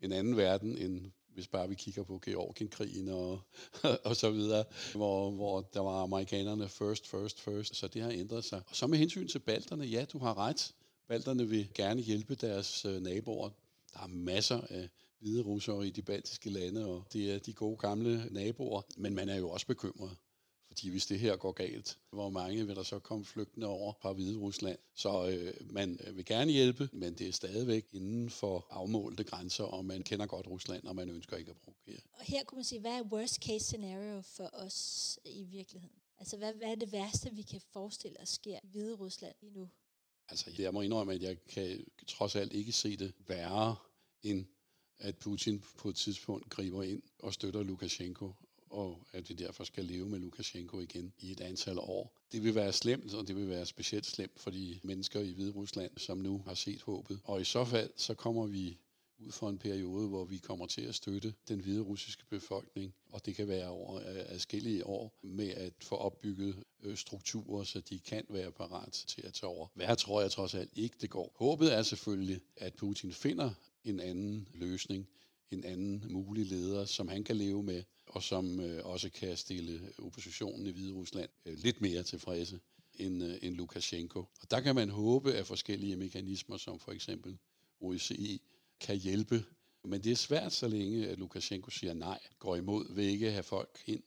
en 0.00 0.12
anden 0.12 0.36
verden, 0.36 0.78
end 0.78 1.10
hvis 1.34 1.48
bare 1.48 1.68
vi 1.68 1.74
kigger 1.74 2.02
på 2.02 2.20
Georgienkrigen 2.24 3.08
og, 3.08 3.40
og 4.08 4.16
så 4.16 4.30
videre, 4.30 4.64
hvor, 4.94 5.30
hvor 5.30 5.60
der 5.60 5.80
var 5.80 6.02
amerikanerne 6.02 6.68
first, 6.68 7.06
first, 7.06 7.40
first, 7.40 7.76
så 7.76 7.88
det 7.88 8.02
har 8.02 8.10
ændret 8.10 8.44
sig. 8.44 8.62
Og 8.68 8.76
så 8.76 8.86
med 8.86 8.98
hensyn 8.98 9.28
til 9.28 9.38
balterne, 9.38 9.84
ja, 9.84 10.04
du 10.04 10.18
har 10.18 10.38
ret. 10.38 10.74
Balterne 11.08 11.48
vil 11.48 11.68
gerne 11.74 12.00
hjælpe 12.00 12.34
deres 12.34 12.84
øh, 12.84 13.02
naboer. 13.02 13.50
Der 13.92 14.00
er 14.00 14.06
masser 14.06 14.60
af 14.70 14.88
hvide 15.18 15.42
russere 15.42 15.86
i 15.86 15.90
de 15.90 16.02
baltiske 16.02 16.50
lande, 16.50 16.86
og 16.86 17.04
det 17.12 17.32
er 17.32 17.38
de 17.38 17.52
gode 17.52 17.76
gamle 17.76 18.28
naboer. 18.30 18.82
Men 18.96 19.14
man 19.14 19.28
er 19.28 19.36
jo 19.36 19.50
også 19.50 19.66
bekymret. 19.66 20.16
Fordi 20.66 20.88
hvis 20.88 21.06
det 21.06 21.18
her 21.18 21.36
går 21.36 21.52
galt, 21.52 21.98
hvor 22.10 22.30
mange 22.30 22.66
vil 22.66 22.76
der 22.76 22.82
så 22.82 22.98
komme 22.98 23.24
flygtende 23.24 23.66
over 23.66 23.92
fra 24.00 24.12
Hvide 24.12 24.38
Rusland? 24.38 24.78
Så 24.94 25.28
øh, 25.28 25.72
man 25.72 26.00
øh, 26.06 26.16
vil 26.16 26.24
gerne 26.24 26.52
hjælpe, 26.52 26.88
men 26.92 27.14
det 27.14 27.28
er 27.28 27.32
stadigvæk 27.32 27.86
inden 27.92 28.30
for 28.30 28.66
afmålte 28.70 29.24
grænser, 29.24 29.64
og 29.64 29.84
man 29.84 30.02
kender 30.02 30.26
godt 30.26 30.46
Rusland, 30.46 30.84
og 30.86 30.96
man 30.96 31.10
ønsker 31.10 31.36
ikke 31.36 31.50
at 31.50 31.56
provokere. 31.56 32.00
Og 32.12 32.24
her 32.24 32.44
kunne 32.44 32.56
man 32.56 32.64
sige, 32.64 32.80
hvad 32.80 32.92
er 32.92 33.02
worst 33.02 33.34
case 33.34 33.64
scenario 33.64 34.20
for 34.20 34.50
os 34.52 35.18
i 35.24 35.44
virkeligheden? 35.44 35.96
Altså, 36.18 36.36
hvad, 36.36 36.52
hvad 36.54 36.68
er 36.68 36.74
det 36.74 36.92
værste, 36.92 37.30
vi 37.34 37.42
kan 37.42 37.60
forestille 37.72 38.20
os 38.20 38.28
sker 38.28 38.58
i 38.62 38.68
Hvide 38.68 38.94
Rusland 38.94 39.34
lige 39.40 39.52
nu? 39.52 39.68
Altså, 40.28 40.50
jeg 40.58 40.74
må 40.74 40.80
indrømme, 40.80 41.12
at 41.12 41.22
jeg 41.22 41.36
kan 41.48 41.84
trods 42.06 42.36
alt 42.36 42.52
ikke 42.52 42.72
se 42.72 42.96
det 42.96 43.12
værre, 43.28 43.76
end 44.22 44.46
at 44.98 45.16
Putin 45.16 45.64
på 45.78 45.88
et 45.88 45.96
tidspunkt 45.96 46.50
griber 46.50 46.82
ind 46.82 47.02
og 47.18 47.34
støtter 47.34 47.62
Lukashenko, 47.62 48.32
og 48.70 49.06
at 49.12 49.28
vi 49.28 49.34
derfor 49.34 49.64
skal 49.64 49.84
leve 49.84 50.08
med 50.08 50.18
Lukashenko 50.18 50.80
igen 50.80 51.12
i 51.18 51.32
et 51.32 51.40
antal 51.40 51.78
år. 51.78 52.16
Det 52.32 52.44
vil 52.44 52.54
være 52.54 52.72
slemt, 52.72 53.14
og 53.14 53.28
det 53.28 53.36
vil 53.36 53.48
være 53.48 53.66
specielt 53.66 54.06
slemt 54.06 54.40
for 54.40 54.50
de 54.50 54.80
mennesker 54.82 55.20
i 55.20 55.32
Hvide 55.32 55.52
Rusland, 55.52 55.90
som 55.96 56.18
nu 56.18 56.42
har 56.46 56.54
set 56.54 56.82
håbet. 56.82 57.20
Og 57.24 57.40
i 57.40 57.44
så 57.44 57.64
fald, 57.64 57.90
så 57.96 58.14
kommer 58.14 58.46
vi 58.46 58.78
ud 59.18 59.32
for 59.32 59.48
en 59.48 59.58
periode, 59.58 60.08
hvor 60.08 60.24
vi 60.24 60.38
kommer 60.38 60.66
til 60.66 60.82
at 60.82 60.94
støtte 60.94 61.34
den 61.48 61.60
hvide 61.60 61.80
russiske 61.80 62.24
befolkning, 62.30 62.94
og 63.10 63.26
det 63.26 63.36
kan 63.36 63.48
være 63.48 63.68
over 63.68 63.96
øh, 63.96 64.02
adskillige 64.06 64.86
år, 64.86 65.18
med 65.22 65.48
at 65.48 65.72
få 65.82 65.94
opbygget 65.94 66.64
øh, 66.82 66.96
strukturer, 66.96 67.64
så 67.64 67.80
de 67.80 67.98
kan 67.98 68.24
være 68.28 68.52
parat 68.52 68.92
til 68.92 69.26
at 69.26 69.34
tage 69.34 69.50
over. 69.50 69.66
Hvad 69.74 69.96
tror 69.96 70.20
jeg 70.20 70.30
trods 70.30 70.54
alt 70.54 70.70
ikke, 70.76 70.96
det 71.00 71.10
går. 71.10 71.32
Håbet 71.36 71.74
er 71.74 71.82
selvfølgelig, 71.82 72.40
at 72.56 72.74
Putin 72.74 73.12
finder 73.12 73.50
en 73.84 74.00
anden 74.00 74.48
løsning, 74.54 75.08
en 75.50 75.64
anden 75.64 76.04
mulig 76.10 76.46
leder, 76.46 76.84
som 76.84 77.08
han 77.08 77.24
kan 77.24 77.36
leve 77.36 77.62
med, 77.62 77.82
og 78.06 78.22
som 78.22 78.60
øh, 78.60 78.86
også 78.86 79.10
kan 79.10 79.36
stille 79.36 79.92
oppositionen 79.98 80.66
i 80.66 80.70
Hvide 80.70 80.92
Rusland 80.92 81.30
lidt 81.44 81.80
mere 81.80 82.02
tilfredse 82.02 82.60
end, 82.94 83.22
end 83.42 83.54
Lukashenko. 83.54 84.18
Og 84.18 84.50
der 84.50 84.60
kan 84.60 84.74
man 84.74 84.90
håbe, 84.90 85.32
at 85.32 85.46
forskellige 85.46 85.96
mekanismer, 85.96 86.56
som 86.56 86.78
for 86.78 86.92
eksempel 86.92 87.38
OSCE, 87.80 88.40
kan 88.80 88.96
hjælpe. 88.96 89.44
Men 89.84 90.04
det 90.04 90.12
er 90.12 90.16
svært, 90.16 90.52
så 90.52 90.68
længe 90.68 91.08
at 91.08 91.18
Lukashenko 91.18 91.70
siger 91.70 91.94
nej, 91.94 92.20
går 92.38 92.56
imod, 92.56 92.94
vil 92.94 93.04
ikke 93.04 93.30
have 93.30 93.42
folk 93.42 93.82
ind 93.86 94.02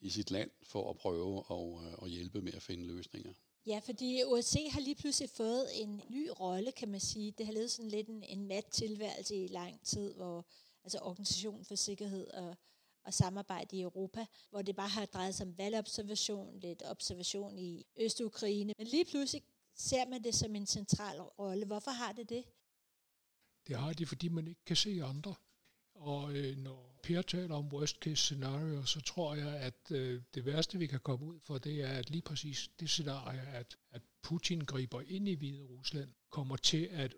i 0.00 0.10
sit 0.10 0.30
land 0.30 0.50
for 0.62 0.90
at 0.90 0.96
prøve 0.96 1.44
at, 1.50 1.86
øh, 1.86 1.98
at 2.02 2.10
hjælpe 2.10 2.42
med 2.42 2.54
at 2.54 2.62
finde 2.62 2.86
løsninger. 2.86 3.32
Ja, 3.66 3.80
fordi 3.84 4.22
OSCE 4.26 4.70
har 4.70 4.80
lige 4.80 4.94
pludselig 4.94 5.30
fået 5.30 5.82
en 5.82 6.02
ny 6.10 6.28
rolle, 6.40 6.72
kan 6.72 6.88
man 6.88 7.00
sige. 7.00 7.30
Det 7.38 7.46
har 7.46 7.52
levet 7.52 7.70
sådan 7.70 7.90
lidt 7.90 8.08
en, 8.08 8.22
en 8.22 8.48
mat 8.48 8.64
tilværelse 8.64 9.36
i 9.36 9.46
lang 9.46 9.80
tid, 9.84 10.14
hvor 10.14 10.46
altså 10.84 10.98
Organisationen 10.98 11.64
for 11.64 11.74
Sikkerhed 11.74 12.26
og, 12.26 12.56
og 13.04 13.14
Samarbejde 13.14 13.76
i 13.76 13.80
Europa, 13.80 14.26
hvor 14.50 14.62
det 14.62 14.76
bare 14.76 14.88
har 14.88 15.06
drejet 15.06 15.34
sig 15.34 15.46
om 15.46 15.58
valgobservation, 15.58 16.60
lidt 16.60 16.82
observation 16.86 17.58
i 17.58 17.86
Øst-Ukraine. 17.96 18.74
Men 18.78 18.86
lige 18.86 19.04
pludselig 19.04 19.42
ser 19.76 20.08
man 20.08 20.24
det 20.24 20.34
som 20.34 20.54
en 20.54 20.66
central 20.66 21.20
rolle. 21.20 21.66
Hvorfor 21.66 21.90
har 21.90 22.12
det 22.12 22.28
det? 22.28 22.44
Det 23.66 23.76
har 23.76 23.92
de, 23.92 24.06
fordi 24.06 24.28
man 24.28 24.48
ikke 24.48 24.64
kan 24.66 24.76
se 24.76 25.02
andre. 25.04 25.34
Og 25.94 26.36
øh, 26.36 26.56
når 26.56 27.00
Per 27.02 27.22
taler 27.22 27.54
om 27.54 27.72
worst 27.72 27.96
case 27.96 28.16
scenario, 28.16 28.84
så 28.84 29.00
tror 29.00 29.34
jeg, 29.34 29.56
at 29.56 29.90
øh, 29.90 30.22
det 30.34 30.44
værste, 30.44 30.78
vi 30.78 30.86
kan 30.86 31.00
komme 31.00 31.26
ud 31.26 31.40
for, 31.40 31.58
det 31.58 31.82
er, 31.82 31.88
at 31.88 32.10
lige 32.10 32.22
præcis 32.22 32.70
det 32.80 32.90
scenarie, 32.90 33.40
at, 33.40 33.76
at 33.90 34.02
Putin 34.22 34.60
griber 34.60 35.00
ind 35.00 35.28
i 35.28 35.34
Hvide 35.34 35.62
Rusland, 35.62 36.12
kommer 36.30 36.56
til 36.56 36.88
at 36.90 37.14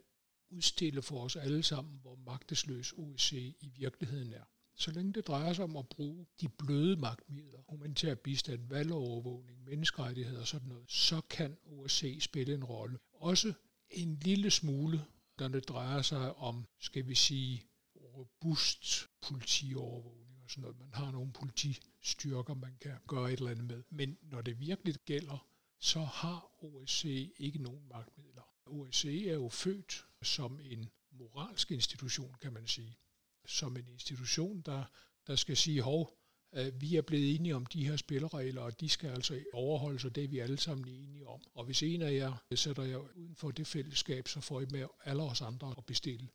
udstille 0.51 1.03
for 1.03 1.25
os 1.25 1.37
alle 1.37 1.63
sammen, 1.63 1.99
hvor 2.03 2.17
magtesløs 2.17 2.93
OSCE 2.93 3.55
i 3.61 3.73
virkeligheden 3.77 4.33
er. 4.33 4.45
Så 4.77 4.91
længe 4.91 5.13
det 5.13 5.27
drejer 5.27 5.53
sig 5.53 5.65
om 5.65 5.77
at 5.77 5.89
bruge 5.89 6.27
de 6.41 6.49
bløde 6.49 6.97
magtmidler, 6.97 7.59
humanitær 7.69 8.15
bistand, 8.15 8.69
valgovervågning, 8.69 9.65
menneskerettigheder 9.65 10.41
og 10.41 10.49
sådan 10.49 10.69
noget, 10.69 10.91
så 10.91 11.21
kan 11.31 11.57
OSCE 11.67 12.21
spille 12.21 12.55
en 12.55 12.65
rolle. 12.65 12.99
Også 13.13 13.53
en 13.91 14.15
lille 14.15 14.51
smule 14.51 15.05
når 15.39 15.49
det 15.49 15.69
drejer 15.69 16.03
sig 16.03 16.37
om, 16.37 16.67
skal 16.81 17.09
vi 17.09 17.15
sige, 17.15 17.63
robust 17.97 19.09
politiovervågning 19.23 20.43
og 20.45 20.51
sådan 20.51 20.63
noget. 20.63 20.79
Man 20.79 20.95
har 20.95 21.11
nogle 21.11 21.33
politistyrker, 21.33 22.55
man 22.55 22.77
kan 22.81 22.99
gøre 23.09 23.33
et 23.33 23.39
eller 23.39 23.51
andet 23.51 23.65
med. 23.65 23.83
Men 23.91 24.19
når 24.23 24.43
det 24.43 24.61
virkelig 24.61 24.95
gælder, 24.95 25.47
så 25.79 26.01
har 26.01 26.65
OSCE 26.65 27.33
ikke 27.39 27.63
nogen 27.63 27.89
magtmidler. 27.89 28.43
OSCE 28.67 29.29
er 29.29 29.35
jo 29.35 29.49
født 29.49 30.07
som 30.23 30.61
en 30.61 30.91
moralsk 31.11 31.71
institution, 31.71 32.37
kan 32.41 32.53
man 32.53 32.67
sige. 32.67 32.99
Som 33.47 33.77
en 33.77 33.89
institution, 33.89 34.61
der, 34.61 34.85
der 35.27 35.37
skal 35.37 35.57
sige, 35.57 35.83
hov, 35.83 36.22
Øh, 36.55 36.81
vi 36.81 36.97
er 36.97 37.03
blevet 37.03 37.35
enige 37.35 37.57
om 37.57 37.67
de 37.67 37.87
her 37.87 37.97
spilleregler, 37.97 38.63
og 38.63 38.81
de 38.81 38.89
skal 38.89 39.11
altså 39.11 39.45
overholdes, 39.53 40.05
og 40.05 40.15
det 40.15 40.25
er 40.25 40.29
vi 40.29 40.39
alle 40.39 40.59
sammen 40.59 40.89
enige 40.89 41.27
om. 41.27 41.41
Og 41.55 41.65
hvis 41.65 41.83
en 41.83 42.03
af 42.03 42.13
jer 42.13 42.45
sætter 42.55 42.83
jer 42.83 42.97
uden 42.97 43.37
for 43.37 43.51
det 43.51 43.67
fællesskab, 43.67 44.29
så 44.29 44.41
får 44.41 44.61
I 44.61 44.67
med 44.71 44.87
alle 45.05 45.23
os 45.23 45.41
andre 45.41 45.75
at 45.79 45.85
bestille. 45.87 46.29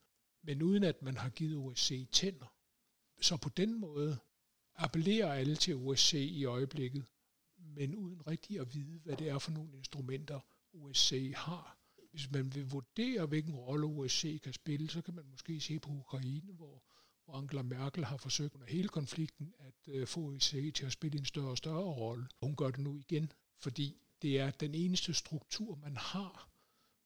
Men 0.43 0.62
uden 0.62 0.84
at 0.84 1.01
man 1.01 1.17
har 1.17 1.30
givet 1.30 1.58
OSCE 1.58 2.06
tænder. 2.06 2.53
Så 3.21 3.38
på 3.38 3.49
den 3.49 3.80
måde 3.80 4.17
appellerer 4.75 5.34
alle 5.34 5.56
til 5.56 5.75
OSCE 5.75 6.25
i 6.25 6.45
øjeblikket, 6.45 7.06
men 7.58 7.95
uden 7.95 8.27
rigtig 8.27 8.60
at 8.60 8.73
vide, 8.73 8.99
hvad 8.99 9.17
det 9.17 9.30
er 9.30 9.39
for 9.39 9.51
nogle 9.51 9.77
instrumenter, 9.77 10.39
OSCE 10.73 11.34
har. 11.36 11.77
Hvis 12.12 12.32
man 12.32 12.56
vil 12.56 12.69
vurdere, 12.69 13.25
hvilken 13.25 13.56
rolle 13.56 13.86
OSCE 13.86 14.39
kan 14.39 14.53
spille, 14.53 14.89
så 14.89 15.01
kan 15.01 15.13
man 15.13 15.25
måske 15.25 15.60
se 15.62 15.80
på 15.80 15.89
Ukraine, 15.89 16.53
hvor 16.53 16.84
hvor 17.27 17.37
Angela 17.37 17.61
Merkel 17.61 18.05
har 18.05 18.17
forsøgt 18.17 18.53
under 18.53 18.67
hele 18.67 18.87
konflikten 18.87 19.53
at 19.59 19.93
øh, 19.93 20.07
få 20.07 20.19
OSCE 20.19 20.71
til 20.71 20.85
at 20.85 20.91
spille 20.91 21.19
en 21.19 21.25
større 21.25 21.49
og 21.49 21.57
større 21.57 21.93
rolle. 21.93 22.27
Hun 22.41 22.55
gør 22.55 22.71
det 22.71 22.79
nu 22.79 22.97
igen, 22.97 23.31
fordi 23.57 24.01
det 24.21 24.39
er 24.39 24.51
den 24.51 24.75
eneste 24.75 25.13
struktur, 25.13 25.75
man 25.75 25.97
har, 25.97 26.49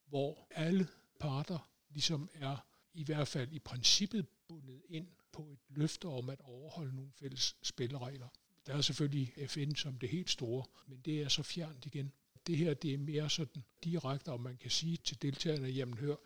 hvor 0.06 0.46
alle 0.50 0.88
parter 1.20 1.70
ligesom 1.90 2.30
er 2.34 2.56
i 2.94 3.04
hvert 3.04 3.28
fald 3.28 3.52
i 3.52 3.58
princippet 3.58 4.26
bundet 4.48 4.82
ind 4.88 5.06
på 5.32 5.42
et 5.52 5.58
løfte 5.68 6.06
om 6.06 6.30
at 6.30 6.40
overholde 6.40 6.96
nogle 6.96 7.12
fælles 7.12 7.56
spilleregler. 7.62 8.28
Der 8.66 8.74
er 8.74 8.80
selvfølgelig 8.80 9.50
FN 9.50 9.74
som 9.74 9.98
det 9.98 10.08
helt 10.08 10.30
store, 10.30 10.64
men 10.86 11.00
det 11.00 11.22
er 11.22 11.28
så 11.28 11.42
fjernt 11.42 11.86
igen. 11.86 12.12
Det 12.46 12.56
her 12.56 12.74
det 12.74 12.94
er 12.94 12.98
mere 12.98 13.30
sådan 13.30 13.64
direkte, 13.84 14.28
om 14.28 14.40
man 14.40 14.56
kan 14.56 14.70
sige 14.70 14.96
til 14.96 15.22
deltagerne, 15.22 15.68
jamen 15.68 15.98
hør, 15.98 16.16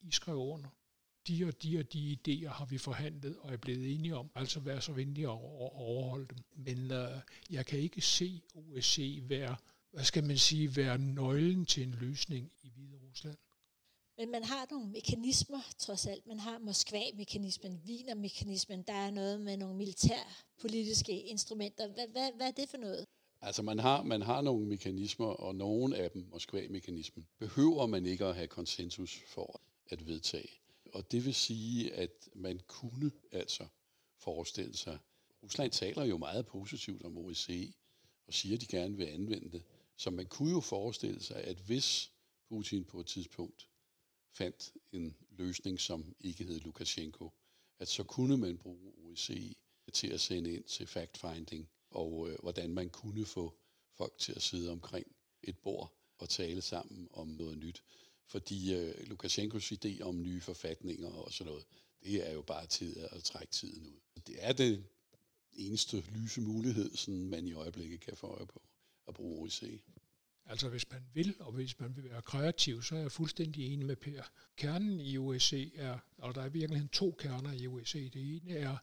I 0.00 0.10
skrev 0.10 0.36
under 0.36 0.68
de 1.28 1.44
og 1.44 1.62
de 1.62 1.78
og 1.78 1.92
de 1.92 2.18
idéer 2.18 2.48
har 2.48 2.64
vi 2.64 2.78
forhandlet 2.78 3.36
og 3.36 3.52
er 3.52 3.56
blevet 3.56 3.94
enige 3.94 4.16
om, 4.16 4.30
altså 4.34 4.60
være 4.60 4.80
så 4.80 4.92
venlige 4.92 5.26
at 5.26 5.38
overholde 5.74 6.26
dem. 6.28 6.38
Men 6.56 6.90
øh, 6.90 7.20
jeg 7.50 7.66
kan 7.66 7.78
ikke 7.78 8.00
se 8.00 8.42
OSCE 8.54 9.22
være 9.28 9.56
hvad 9.92 10.04
skal 10.04 10.24
man 10.24 10.38
sige, 10.38 10.76
være 10.76 10.98
nøglen 10.98 11.66
til 11.66 11.82
en 11.82 11.94
løsning 12.00 12.52
i 12.62 12.68
Hvide 12.68 12.96
Rusland. 12.96 13.36
Men 14.18 14.30
man 14.30 14.44
har 14.44 14.66
nogle 14.70 14.90
mekanismer, 14.90 15.60
trods 15.78 16.06
alt. 16.06 16.26
Man 16.26 16.40
har 16.40 16.58
Moskva-mekanismen, 16.58 17.80
Wiener-mekanismen, 17.86 18.82
der 18.82 18.92
er 18.92 19.10
noget 19.10 19.40
med 19.40 19.56
nogle 19.56 19.76
militærpolitiske 19.76 21.20
instrumenter. 21.20 21.88
Hvad, 21.88 22.08
hvad, 22.12 22.30
hvad 22.36 22.46
er 22.46 22.50
det 22.50 22.68
for 22.68 22.76
noget? 22.76 23.06
Altså 23.42 23.62
man 23.62 23.78
har, 23.78 24.02
man 24.02 24.22
har 24.22 24.40
nogle 24.40 24.66
mekanismer, 24.66 25.26
og 25.26 25.54
nogle 25.54 25.96
af 25.96 26.10
dem, 26.10 26.26
Moskva-mekanismen, 26.30 27.26
behøver 27.38 27.86
man 27.86 28.06
ikke 28.06 28.24
at 28.24 28.34
have 28.34 28.48
konsensus 28.48 29.22
for 29.26 29.60
at 29.86 30.06
vedtage. 30.06 30.59
Og 30.92 31.12
det 31.12 31.24
vil 31.24 31.34
sige, 31.34 31.92
at 31.92 32.28
man 32.34 32.60
kunne 32.66 33.12
altså 33.32 33.66
forestille 34.16 34.76
sig, 34.76 34.98
Rusland 35.42 35.72
taler 35.72 36.04
jo 36.04 36.18
meget 36.18 36.46
positivt 36.46 37.02
om 37.02 37.18
OSCE, 37.18 37.72
og 38.26 38.34
siger, 38.34 38.54
at 38.54 38.60
de 38.60 38.66
gerne 38.66 38.96
vil 38.96 39.06
anvende 39.06 39.50
det. 39.50 39.62
Så 39.96 40.10
man 40.10 40.26
kunne 40.26 40.50
jo 40.50 40.60
forestille 40.60 41.22
sig, 41.22 41.44
at 41.44 41.56
hvis 41.56 42.12
Putin 42.48 42.84
på 42.84 43.00
et 43.00 43.06
tidspunkt 43.06 43.68
fandt 44.32 44.72
en 44.92 45.16
løsning, 45.30 45.80
som 45.80 46.14
ikke 46.20 46.44
hed 46.44 46.60
Lukashenko, 46.60 47.32
at 47.78 47.88
så 47.88 48.04
kunne 48.04 48.36
man 48.36 48.58
bruge 48.58 48.92
OSCE 48.98 49.54
til 49.92 50.08
at 50.08 50.20
sende 50.20 50.52
ind 50.52 50.64
til 50.64 50.86
fact-finding, 50.86 51.68
og 51.90 52.30
øh, 52.30 52.38
hvordan 52.42 52.74
man 52.74 52.90
kunne 52.90 53.26
få 53.26 53.54
folk 53.96 54.18
til 54.18 54.32
at 54.32 54.42
sidde 54.42 54.70
omkring 54.70 55.06
et 55.42 55.58
bord 55.58 55.92
og 56.18 56.28
tale 56.28 56.62
sammen 56.62 57.08
om 57.12 57.28
noget 57.28 57.58
nyt. 57.58 57.82
Fordi 58.30 58.74
øh, 58.74 59.08
Lukashenkos 59.08 59.72
idé 59.72 60.02
om 60.02 60.22
nye 60.22 60.40
forfatninger 60.40 61.08
og 61.08 61.32
sådan 61.32 61.50
noget, 61.50 61.66
det 62.02 62.28
er 62.28 62.32
jo 62.32 62.42
bare 62.42 62.66
tid 62.66 62.96
at 62.96 63.24
trække 63.24 63.52
tiden 63.52 63.86
ud. 63.86 64.00
Det 64.26 64.36
er 64.38 64.52
det 64.52 64.84
eneste 65.52 66.00
lyse 66.00 66.40
mulighed, 66.40 66.96
sådan 66.96 67.28
man 67.28 67.48
i 67.48 67.52
øjeblikket 67.52 68.00
kan 68.00 68.16
få 68.16 68.26
øje 68.26 68.46
på 68.46 68.62
at 69.08 69.14
bruge 69.14 69.46
OSCE. 69.46 69.80
Altså 70.44 70.68
hvis 70.68 70.90
man 70.90 71.02
vil, 71.14 71.36
og 71.40 71.52
hvis 71.52 71.80
man 71.80 71.96
vil 71.96 72.04
være 72.04 72.22
kreativ, 72.22 72.82
så 72.82 72.96
er 72.96 73.00
jeg 73.00 73.12
fuldstændig 73.12 73.72
enig 73.72 73.86
med 73.86 73.96
Per. 73.96 74.22
Kernen 74.56 75.00
i 75.00 75.18
OSCE 75.18 75.76
er, 75.76 75.98
og 76.18 76.34
der 76.34 76.42
er 76.42 76.48
virkelig 76.48 76.90
to 76.92 77.16
kerner 77.18 77.52
i 77.52 77.66
OSCE. 77.66 78.08
Det 78.08 78.36
ene 78.36 78.52
er 78.52 78.76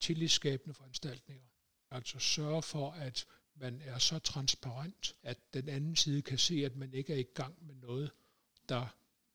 tillidsskabende 0.00 0.74
foranstaltninger. 0.74 1.48
Altså 1.90 2.18
sørge 2.18 2.62
for, 2.62 2.90
at 2.90 3.26
man 3.54 3.80
er 3.84 3.98
så 3.98 4.18
transparent, 4.18 5.16
at 5.22 5.54
den 5.54 5.68
anden 5.68 5.96
side 5.96 6.22
kan 6.22 6.38
se, 6.38 6.54
at 6.54 6.76
man 6.76 6.92
ikke 6.94 7.12
er 7.12 7.18
i 7.18 7.26
gang 7.34 7.66
med 7.66 7.74
noget, 7.74 8.10
der 8.72 8.86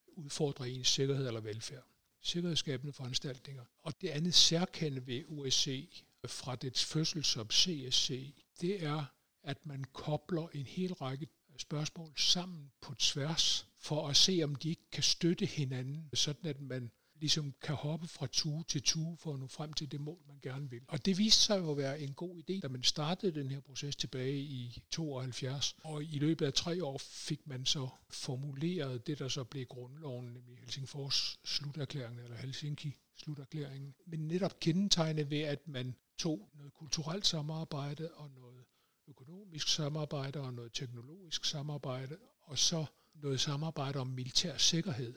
udfordrer 0.06 0.66
ens 0.66 0.88
sikkerhed 0.88 1.26
eller 1.26 1.40
velfærd. 1.40 1.84
Sikkerhedsskabende 2.20 2.92
foranstaltninger. 2.92 3.64
Og 3.82 4.00
det 4.00 4.08
andet 4.08 4.34
særkende 4.34 5.06
ved 5.06 5.24
OSCE 5.28 5.88
fra 6.26 6.56
dets 6.56 6.84
fødsel 6.84 7.24
som 7.24 7.50
CSC, 7.50 8.34
det 8.60 8.84
er, 8.84 9.04
at 9.42 9.66
man 9.66 9.84
kobler 9.92 10.48
en 10.48 10.66
hel 10.66 10.92
række 10.92 11.28
spørgsmål 11.56 12.12
sammen 12.16 12.70
på 12.80 12.94
tværs, 12.94 13.66
for 13.78 14.08
at 14.08 14.16
se, 14.16 14.40
om 14.44 14.54
de 14.54 14.68
ikke 14.68 14.90
kan 14.92 15.02
støtte 15.02 15.46
hinanden, 15.46 16.10
sådan 16.14 16.50
at 16.50 16.60
man 16.60 16.90
ligesom 17.20 17.54
kan 17.62 17.74
hoppe 17.74 18.08
fra 18.08 18.26
tue 18.26 18.64
til 18.64 18.82
tue 18.82 19.16
for 19.16 19.34
at 19.34 19.40
nå 19.40 19.46
frem 19.46 19.72
til 19.72 19.92
det 19.92 20.00
mål, 20.00 20.18
man 20.28 20.38
gerne 20.42 20.70
vil. 20.70 20.80
Og 20.88 21.06
det 21.06 21.18
viste 21.18 21.42
sig 21.42 21.58
jo 21.58 21.70
at 21.70 21.76
være 21.76 22.00
en 22.00 22.12
god 22.14 22.36
idé, 22.36 22.60
da 22.60 22.68
man 22.68 22.82
startede 22.82 23.40
den 23.40 23.50
her 23.50 23.60
proces 23.60 23.96
tilbage 23.96 24.38
i 24.38 24.82
72. 24.90 25.76
Og 25.84 26.04
i 26.04 26.18
løbet 26.18 26.46
af 26.46 26.52
tre 26.52 26.84
år 26.84 26.98
fik 26.98 27.46
man 27.46 27.66
så 27.66 27.88
formuleret 28.10 29.06
det, 29.06 29.18
der 29.18 29.28
så 29.28 29.44
blev 29.44 29.66
grundloven, 29.66 30.26
nemlig 30.26 30.58
Helsingfors 30.58 31.38
sluterklæringen, 31.44 32.24
eller 32.24 32.36
Helsinki 32.36 32.94
sluterklæringen. 33.16 33.94
Men 34.06 34.28
netop 34.28 34.60
kendetegnet 34.60 35.30
ved, 35.30 35.40
at 35.40 35.68
man 35.68 35.94
tog 36.18 36.50
noget 36.54 36.74
kulturelt 36.74 37.26
samarbejde 37.26 38.10
og 38.14 38.30
noget 38.30 38.64
økonomisk 39.08 39.68
samarbejde 39.68 40.40
og 40.40 40.54
noget 40.54 40.72
teknologisk 40.72 41.44
samarbejde, 41.44 42.16
og 42.40 42.58
så 42.58 42.84
noget 43.14 43.40
samarbejde 43.40 43.98
om 43.98 44.06
militær 44.06 44.56
sikkerhed, 44.56 45.14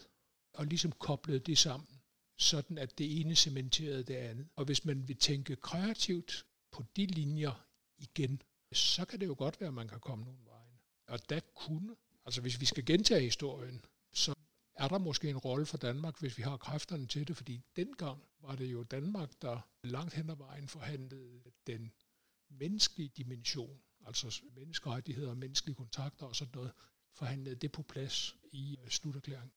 og 0.54 0.66
ligesom 0.66 0.92
koblede 0.92 1.40
det 1.40 1.58
sammen, 1.58 2.02
sådan 2.38 2.78
at 2.78 2.98
det 2.98 3.20
ene 3.20 3.36
cementerede 3.36 4.04
det 4.04 4.16
andet. 4.16 4.48
Og 4.56 4.66
hvis 4.66 4.86
man 4.86 5.08
vil 5.08 5.18
tænke 5.18 5.56
kreativt 5.56 6.46
på 6.72 6.84
de 6.96 7.06
linjer 7.06 7.68
igen, 7.98 8.42
så 8.72 9.06
kan 9.06 9.20
det 9.20 9.28
jo 9.28 9.36
godt 9.38 9.62
være, 9.62 9.68
at 9.68 9.74
man 9.74 9.88
kan 9.88 10.00
komme 10.00 10.26
nogle 10.26 10.46
vejen. 10.46 10.80
Og 11.08 11.30
der 11.30 11.40
kunne, 11.40 11.96
altså 12.26 12.42
hvis 12.42 12.60
vi 12.60 12.66
skal 12.66 12.86
gentage 12.86 13.22
historien, 13.22 13.86
så 14.14 14.34
er 14.76 14.88
der 14.88 14.98
måske 14.98 15.30
en 15.30 15.38
rolle 15.38 15.66
for 15.66 15.78
Danmark, 15.78 16.20
hvis 16.20 16.38
vi 16.38 16.44
har 16.44 16.58
kræfterne 16.58 17.08
til 17.08 17.28
det, 17.28 17.38
fordi 17.38 17.62
dengang 17.76 18.24
var 18.42 18.56
det 18.56 18.66
jo 18.66 18.84
Danmark, 18.84 19.42
der 19.42 19.60
langt 19.84 20.14
hen 20.14 20.30
ad 20.30 20.36
vejen 20.36 20.68
forhandlede 20.68 21.42
den 21.68 21.92
menneskelige 22.50 23.12
dimension, 23.18 23.82
altså 24.06 24.42
menneskerettigheder, 24.56 25.34
menneskelige 25.34 25.76
kontakter 25.76 26.26
og 26.26 26.36
sådan 26.36 26.52
noget, 26.56 26.72
forhandlede 27.14 27.56
det 27.56 27.72
på 27.72 27.82
plads 27.82 28.36
i 28.52 28.78
øh, 28.84 28.90
sluterklæringen. 28.90 29.52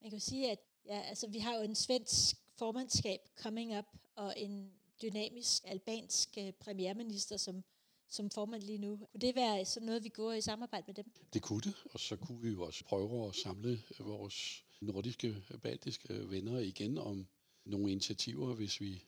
Man 0.00 0.10
kan 0.10 0.18
jo 0.18 0.24
sige, 0.24 0.50
at 0.50 0.58
ja, 0.86 1.00
altså, 1.00 1.26
vi 1.26 1.38
har 1.38 1.56
jo 1.56 1.62
en 1.62 1.74
svensk 1.74 2.36
formandskab 2.56 3.20
coming 3.36 3.78
up, 3.78 3.84
og 4.16 4.34
en 4.36 4.72
dynamisk 5.02 5.62
albansk 5.66 6.28
øh, 6.38 6.52
premierminister, 6.52 7.36
som, 7.36 7.64
som 8.08 8.30
formand 8.30 8.62
lige 8.62 8.78
nu. 8.78 8.96
Kunne 8.96 9.20
det 9.20 9.36
være 9.36 9.64
sådan 9.64 9.86
noget, 9.86 10.04
vi 10.04 10.08
går 10.08 10.32
i 10.32 10.40
samarbejde 10.40 10.84
med 10.86 10.94
dem? 10.94 11.12
Det 11.32 11.42
kunne 11.42 11.60
det, 11.60 11.74
og 11.92 12.00
så 12.00 12.16
kunne 12.16 12.40
vi 12.42 12.48
jo 12.48 12.62
også 12.62 12.84
prøve 12.84 13.28
at 13.28 13.34
samle 13.34 13.82
vores 13.98 14.64
nordiske, 14.80 15.36
baltiske 15.62 16.30
venner 16.30 16.58
igen 16.58 16.98
om 16.98 17.26
nogle 17.64 17.90
initiativer, 17.92 18.54
hvis 18.54 18.80
vi 18.80 19.04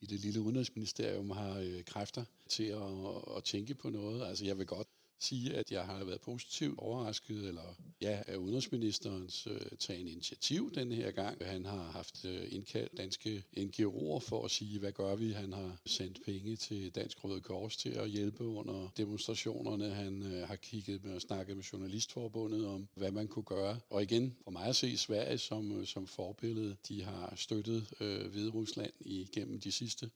i 0.00 0.06
det 0.06 0.20
lille 0.20 0.40
udenrigsministerium 0.40 1.30
har 1.30 1.58
øh, 1.58 1.84
kræfter 1.84 2.24
til 2.48 2.64
at, 2.64 3.36
at 3.36 3.44
tænke 3.44 3.74
på 3.74 3.90
noget. 3.90 4.26
Altså 4.26 4.44
jeg 4.44 4.58
vil 4.58 4.66
godt 4.66 4.88
sige, 5.24 5.54
at 5.54 5.72
jeg 5.72 5.84
har 5.84 6.04
været 6.04 6.20
positivt 6.20 6.78
overrasket, 6.78 7.48
eller 7.48 7.76
ja, 8.00 8.22
af 8.26 8.36
udenrigsministerens 8.36 9.46
øh, 9.46 9.60
tagen 9.78 10.08
initiativ 10.08 10.70
den 10.74 10.92
her 10.92 11.10
gang. 11.10 11.46
Han 11.46 11.64
har 11.64 11.84
haft 11.84 12.24
øh, 12.24 12.48
indkaldt 12.50 12.96
danske 12.96 13.44
NGO'er 13.56 14.18
for 14.18 14.44
at 14.44 14.50
sige, 14.50 14.78
hvad 14.78 14.92
gør 14.92 15.16
vi? 15.16 15.32
Han 15.32 15.52
har 15.52 15.80
sendt 15.86 16.24
penge 16.24 16.56
til 16.56 16.94
Dansk 16.94 17.24
Røde 17.24 17.40
Kors 17.40 17.76
til 17.76 17.90
at 17.90 18.08
hjælpe 18.08 18.44
under 18.44 18.88
demonstrationerne. 18.96 19.90
Han 19.90 20.22
øh, 20.22 20.48
har 20.48 20.56
kigget 20.56 21.04
med 21.04 21.14
og 21.14 21.20
snakket 21.20 21.56
med 21.56 21.64
Journalistforbundet 21.64 22.66
om, 22.66 22.88
hvad 22.94 23.10
man 23.10 23.28
kunne 23.28 23.44
gøre. 23.44 23.80
Og 23.90 24.02
igen, 24.02 24.36
for 24.44 24.50
mig 24.50 24.66
at 24.66 24.76
se 24.76 24.96
Sverige 24.96 25.38
som, 25.38 25.80
øh, 25.80 25.86
som 25.86 26.06
forbillede, 26.06 26.76
de 26.88 27.02
har 27.02 27.32
støttet 27.36 27.86
øh, 28.00 28.30
Hvide 28.30 28.50
Rusland 28.50 28.92
igennem 29.00 29.60
de 29.60 29.72
sidste 29.72 30.10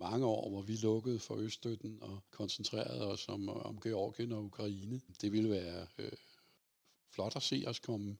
mange 0.00 0.26
år, 0.26 0.50
hvor 0.50 0.62
vi 0.62 0.76
lukkede 0.76 1.18
for 1.18 1.36
Øststøtten 1.36 1.98
og 2.00 2.22
koncentrerede 2.30 3.06
os 3.06 3.28
om, 3.28 3.48
om 3.48 3.80
Georgien 3.80 4.32
og 4.32 4.44
Ukraine. 4.44 5.00
Det 5.20 5.32
ville 5.32 5.50
være 5.50 5.86
øh, 5.98 6.12
flot 7.10 7.36
at 7.36 7.42
se 7.42 7.64
os 7.66 7.78
komme 7.78 8.16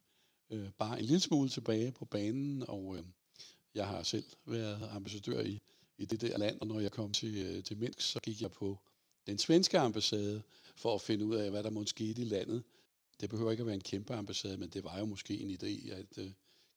øh, 0.50 0.70
bare 0.78 0.98
en 0.98 1.04
lille 1.04 1.20
smule 1.20 1.48
tilbage 1.48 1.92
på 1.92 2.04
banen, 2.04 2.64
og 2.68 2.96
øh, 2.96 3.04
jeg 3.74 3.86
har 3.86 4.02
selv 4.02 4.24
været 4.46 4.88
ambassadør 4.90 5.40
i, 5.40 5.60
i 5.98 6.04
det 6.04 6.20
der 6.20 6.38
land, 6.38 6.60
og 6.60 6.66
når 6.66 6.80
jeg 6.80 6.92
kom 6.92 7.12
til, 7.12 7.36
øh, 7.36 7.64
til 7.64 7.78
Minsk, 7.78 8.00
så 8.00 8.20
gik 8.20 8.42
jeg 8.42 8.50
på 8.50 8.78
den 9.26 9.38
svenske 9.38 9.78
ambassade 9.78 10.42
for 10.76 10.94
at 10.94 11.00
finde 11.00 11.26
ud 11.26 11.34
af, 11.34 11.50
hvad 11.50 11.62
der 11.62 11.70
måtte 11.70 11.90
ske 11.90 12.04
i 12.04 12.14
landet. 12.14 12.62
Det 13.20 13.30
behøver 13.30 13.50
ikke 13.50 13.60
at 13.60 13.66
være 13.66 13.74
en 13.74 13.80
kæmpe 13.80 14.14
ambassade, 14.14 14.56
men 14.56 14.68
det 14.68 14.84
var 14.84 14.98
jo 14.98 15.04
måske 15.04 15.40
en 15.40 15.50
idé 15.50 15.90
at 15.92 16.18
øh, 16.18 16.32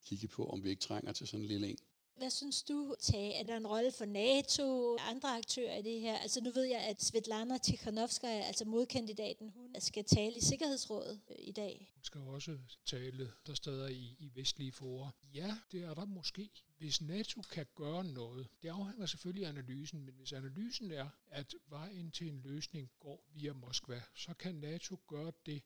kigge 0.05 0.27
på, 0.27 0.45
om 0.45 0.63
vi 0.63 0.69
ikke 0.69 0.81
trænger 0.81 1.11
til 1.11 1.27
sådan 1.27 1.41
en 1.41 1.47
lille 1.47 1.67
en. 1.67 1.77
Hvad 2.17 2.30
synes 2.30 2.63
du, 2.63 2.95
Tage? 2.99 3.34
Er 3.34 3.43
der 3.43 3.58
en 3.58 3.67
rolle 3.67 3.91
for 3.91 4.06
NATO, 4.06 4.97
andre 4.97 5.38
aktører 5.38 5.78
i 5.78 5.82
det 5.82 6.02
her? 6.02 6.17
Altså 6.17 6.41
nu 6.41 6.52
ved 6.52 6.63
jeg, 6.63 6.80
at 6.80 7.04
Svetlana 7.04 7.58
Tikhanovskaya, 7.58 8.41
altså 8.41 8.65
modkandidaten, 8.65 9.49
hun 9.49 9.76
skal 9.80 10.06
tale 10.06 10.36
i 10.36 10.41
Sikkerhedsrådet 10.41 11.21
øh, 11.30 11.36
i 11.39 11.52
dag. 11.52 11.91
Hun 11.95 12.04
skal 12.04 12.21
også 12.21 12.58
tale 12.86 13.32
der 13.47 13.54
steder 13.54 13.88
i, 13.88 14.15
i 14.19 14.32
vestlige 14.36 14.71
forer. 14.71 15.10
Ja, 15.34 15.58
det 15.71 15.84
er 15.84 15.93
der 15.93 16.06
måske. 16.06 16.49
Hvis 16.78 17.02
NATO 17.02 17.41
kan 17.41 17.65
gøre 17.76 18.04
noget, 18.04 18.47
det 18.62 18.69
afhænger 18.69 19.06
selvfølgelig 19.06 19.45
af 19.45 19.49
analysen, 19.49 20.06
men 20.06 20.13
hvis 20.13 20.34
analysen 20.34 20.91
er, 20.91 21.10
at 21.28 21.56
vejen 21.69 22.12
til 22.12 22.28
en 22.28 22.41
løsning 22.41 22.91
går 22.99 23.23
via 23.34 23.54
Moskva, 23.54 24.02
så 24.15 24.34
kan 24.34 24.56
NATO 24.56 24.99
gøre 25.08 25.32
det, 25.45 25.63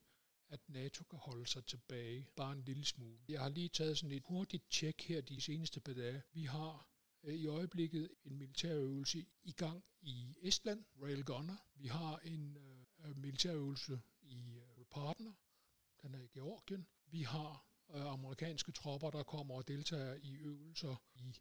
at 0.50 0.60
NATO 0.68 1.04
kan 1.04 1.18
holde 1.18 1.46
sig 1.46 1.64
tilbage 1.64 2.26
bare 2.36 2.52
en 2.52 2.62
lille 2.64 2.84
smule. 2.84 3.18
Jeg 3.28 3.40
har 3.40 3.48
lige 3.48 3.68
taget 3.68 3.98
sådan 3.98 4.16
et 4.16 4.22
hurtigt 4.26 4.70
tjek 4.70 5.02
her 5.02 5.20
de 5.20 5.40
seneste 5.40 5.80
par 5.80 5.92
dage. 5.92 6.22
Vi 6.32 6.44
har 6.44 6.88
øh, 7.22 7.34
i 7.34 7.46
øjeblikket 7.46 8.10
en 8.24 8.36
militærøvelse 8.38 9.26
i 9.42 9.52
gang 9.52 9.84
i 10.00 10.36
Estland, 10.42 10.84
Rail 11.02 11.24
Gunner. 11.24 11.56
Vi 11.74 11.86
har 11.86 12.18
en 12.18 12.56
øh, 12.56 13.08
øh 13.10 13.16
militærøvelse 13.16 14.00
i 14.22 14.54
øh, 14.56 14.84
Partner, 14.90 15.32
den 16.02 16.14
er 16.14 16.20
i 16.20 16.28
Georgien. 16.34 16.86
Vi 17.06 17.22
har 17.22 17.66
øh, 17.90 18.12
amerikanske 18.12 18.72
tropper, 18.72 19.10
der 19.10 19.22
kommer 19.22 19.54
og 19.54 19.68
deltager 19.68 20.14
i 20.14 20.36
øvelser 20.36 21.02
i 21.14 21.36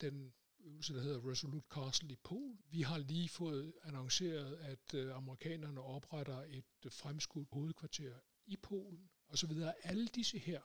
den 0.00 0.34
øvelse, 0.60 0.94
der 0.94 1.02
hedder 1.02 1.30
Resolute 1.30 1.66
Castle 1.70 2.12
i 2.12 2.16
Polen. 2.16 2.60
Vi 2.70 2.82
har 2.82 2.98
lige 2.98 3.28
fået 3.28 3.72
annonceret, 3.82 4.56
at 4.56 4.94
øh, 4.94 5.16
amerikanerne 5.16 5.80
opretter 5.80 6.42
et 6.42 6.64
øh, 6.84 6.92
fremskudt 6.92 7.48
hovedkvarter 7.52 8.18
i 8.46 8.56
Polen 8.56 9.10
osv. 9.28 9.50
Alle 9.82 10.06
disse 10.06 10.38
her 10.38 10.60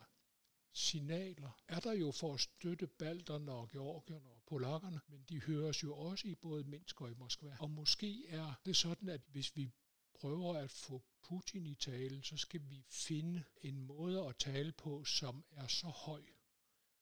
signaler 0.72 1.62
er 1.68 1.80
der 1.80 1.92
jo 1.92 2.10
for 2.10 2.34
at 2.34 2.40
støtte 2.40 2.86
balterne 2.86 3.52
og 3.52 3.70
georgierne 3.70 4.30
og 4.30 4.42
polakkerne, 4.46 5.00
men 5.08 5.22
de 5.28 5.40
høres 5.40 5.82
jo 5.82 5.96
også 5.96 6.28
i 6.28 6.34
både 6.34 6.64
Minsk 6.64 7.00
og 7.00 7.10
i 7.10 7.14
Moskva. 7.14 7.56
Og 7.60 7.70
måske 7.70 8.28
er 8.28 8.54
det 8.66 8.76
sådan, 8.76 9.08
at 9.08 9.20
hvis 9.26 9.56
vi 9.56 9.72
prøver 10.14 10.54
at 10.54 10.70
få 10.70 11.02
Putin 11.22 11.66
i 11.66 11.74
tale, 11.74 12.22
så 12.22 12.36
skal 12.36 12.70
vi 12.70 12.84
finde 12.90 13.44
en 13.60 13.80
måde 13.80 14.26
at 14.26 14.36
tale 14.36 14.72
på, 14.72 15.04
som 15.04 15.44
er 15.50 15.66
så 15.66 15.86
høj, 15.86 16.22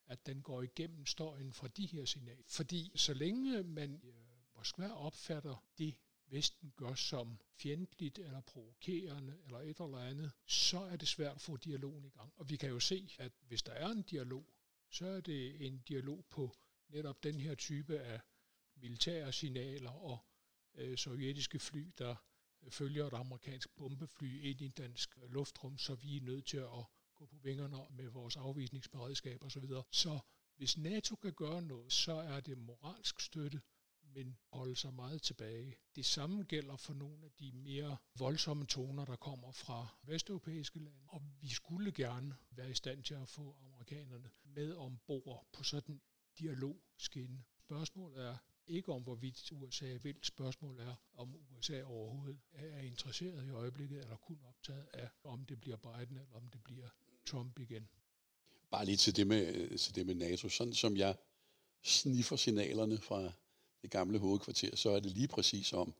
at 0.07 0.27
den 0.27 0.43
går 0.43 0.63
igennem 0.63 1.07
støjen 1.07 1.53
fra 1.53 1.69
de 1.69 1.87
her 1.87 2.05
signaler. 2.05 2.45
Fordi 2.47 2.93
så 2.97 3.15
længe 3.15 3.63
man 3.63 4.01
i 4.03 4.07
øh, 4.07 4.15
Moskva 4.57 4.93
opfatter 4.93 5.65
det, 5.79 5.95
Vesten 6.31 6.73
gør 6.77 6.95
som 6.95 7.41
fjendtligt 7.55 8.19
eller 8.19 8.41
provokerende 8.41 9.39
eller 9.45 9.59
et 9.59 9.81
eller 9.81 9.99
andet, 9.99 10.33
så 10.47 10.79
er 10.79 10.97
det 10.97 11.09
svært 11.09 11.35
at 11.35 11.41
få 11.41 11.57
dialogen 11.57 12.05
i 12.05 12.09
gang. 12.09 12.33
Og 12.37 12.51
vi 12.51 12.57
kan 12.57 12.69
jo 12.69 12.81
se, 12.81 13.11
at 13.19 13.33
hvis 13.41 13.63
der 13.63 13.73
er 13.73 13.89
en 13.89 14.03
dialog, 14.03 14.47
så 14.91 15.07
er 15.07 15.21
det 15.21 15.67
en 15.67 15.79
dialog 15.79 16.25
på 16.31 16.57
netop 16.89 17.23
den 17.23 17.41
her 17.41 17.55
type 17.55 17.99
af 18.01 18.21
militære 18.77 19.33
signaler 19.33 19.91
og 19.91 20.19
øh, 20.75 20.99
sovjetiske 20.99 21.59
fly, 21.59 21.93
der 21.99 22.17
øh, 22.63 22.71
følger 22.71 23.07
et 23.07 23.15
amerikansk 23.15 23.77
bombefly 23.77 24.43
ind 24.43 24.61
i 24.61 24.69
dansk 24.69 25.19
øh, 25.23 25.31
luftrum, 25.31 25.79
så 25.79 25.95
vi 25.95 26.17
er 26.17 26.21
nødt 26.21 26.47
til 26.47 26.57
at 26.57 26.85
gå 27.15 27.27
på 27.27 27.37
vingerne 27.43 27.77
med 27.91 28.09
vores 28.09 28.37
afvisningsberedskab 28.37 29.45
osv. 29.45 29.63
Så, 29.69 29.83
så 29.91 30.21
hvis 30.57 30.79
NATO 30.79 31.17
kan 31.17 31.33
gøre 31.33 31.63
noget, 31.63 31.93
så 31.93 32.13
er 32.13 32.41
det 32.41 32.59
moralsk 32.59 33.21
støtte, 33.21 33.61
men 34.15 34.37
holde 34.53 34.77
sig 34.77 34.95
meget 34.95 35.23
tilbage. 35.23 35.77
Det 35.97 36.07
samme 36.07 36.43
gælder 36.43 36.77
for 36.77 36.95
nogle 36.95 37.25
af 37.25 37.31
de 37.41 37.53
mere 37.53 37.97
voldsomme 38.19 38.67
toner, 38.67 39.05
der 39.05 39.17
kommer 39.17 39.53
fra 39.53 39.99
vesteuropæiske 40.03 40.79
lande, 40.79 41.07
og 41.09 41.23
vi 41.41 41.49
skulle 41.49 41.93
gerne 41.93 42.37
være 42.51 42.71
i 42.71 42.75
stand 42.75 43.03
til 43.03 43.15
at 43.15 43.29
få 43.29 43.57
amerikanerne 43.63 44.31
med 44.45 44.75
ombord 44.75 45.47
på 45.53 45.63
sådan 45.65 46.01
en. 46.41 47.45
Spørgsmålet 47.59 48.25
er, 48.25 48.37
ikke 48.67 48.93
om, 48.93 49.03
hvorvidt 49.03 49.53
USA 49.53 49.97
vil. 50.03 50.17
Spørgsmålet 50.23 50.87
er, 50.87 50.95
om 51.15 51.37
USA 51.57 51.83
overhovedet 51.83 52.39
er 52.53 52.81
interesseret 52.81 53.47
i 53.47 53.51
øjeblikket, 53.51 54.01
eller 54.03 54.17
kun 54.17 54.39
optaget 54.49 54.87
af, 54.93 55.09
om 55.25 55.45
det 55.45 55.61
bliver 55.61 55.77
Biden, 55.77 56.17
eller 56.17 56.35
om 56.35 56.49
det 56.49 56.63
bliver 56.65 56.89
Trump 57.27 57.59
igen. 57.59 57.89
Bare 58.71 58.85
lige 58.85 58.97
til 58.97 59.17
det 59.17 59.27
med, 59.27 59.79
til 59.79 59.95
det 59.95 60.07
med 60.07 60.15
NATO. 60.15 60.49
Sådan 60.49 60.75
som 60.75 60.97
jeg 60.97 61.17
sniffer 61.83 62.37
signalerne 62.37 62.99
fra 62.99 63.33
det 63.83 63.91
gamle 63.91 64.19
hovedkvarter, 64.19 64.77
så 64.77 64.91
er 64.91 65.01
det 65.01 65.13
lige 65.13 65.29
præcis 65.29 65.73
om, 65.73 65.95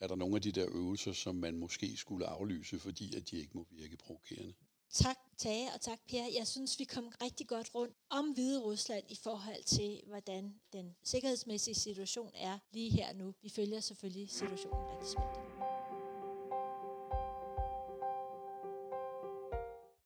at 0.00 0.10
der 0.10 0.16
nogle 0.16 0.36
af 0.36 0.42
de 0.42 0.52
der 0.52 0.66
øvelser, 0.68 1.12
som 1.12 1.34
man 1.34 1.56
måske 1.56 1.96
skulle 1.96 2.26
aflyse, 2.26 2.78
fordi 2.78 3.16
at 3.16 3.30
de 3.30 3.36
ikke 3.36 3.50
må 3.54 3.66
virke 3.70 3.96
provokerende. 3.96 4.54
Tak 4.92 5.16
Tage 5.38 5.68
og 5.74 5.80
tak 5.80 5.98
Per. 6.08 6.24
Jeg 6.38 6.46
synes, 6.46 6.78
vi 6.78 6.84
kom 6.84 7.12
rigtig 7.22 7.48
godt 7.48 7.74
rundt 7.74 7.94
om 8.10 8.24
Hvide 8.32 8.60
Rusland 8.60 9.04
i 9.08 9.16
forhold 9.22 9.64
til, 9.64 10.00
hvordan 10.06 10.54
den 10.72 10.96
sikkerhedsmæssige 11.02 11.74
situation 11.74 12.30
er 12.34 12.58
lige 12.72 12.90
her 12.90 13.12
nu. 13.12 13.34
Vi 13.42 13.48
følger 13.48 13.80
selvfølgelig 13.80 14.30
situationen 14.30 14.86
rigtig 14.92 15.08
spændt. 15.08 15.51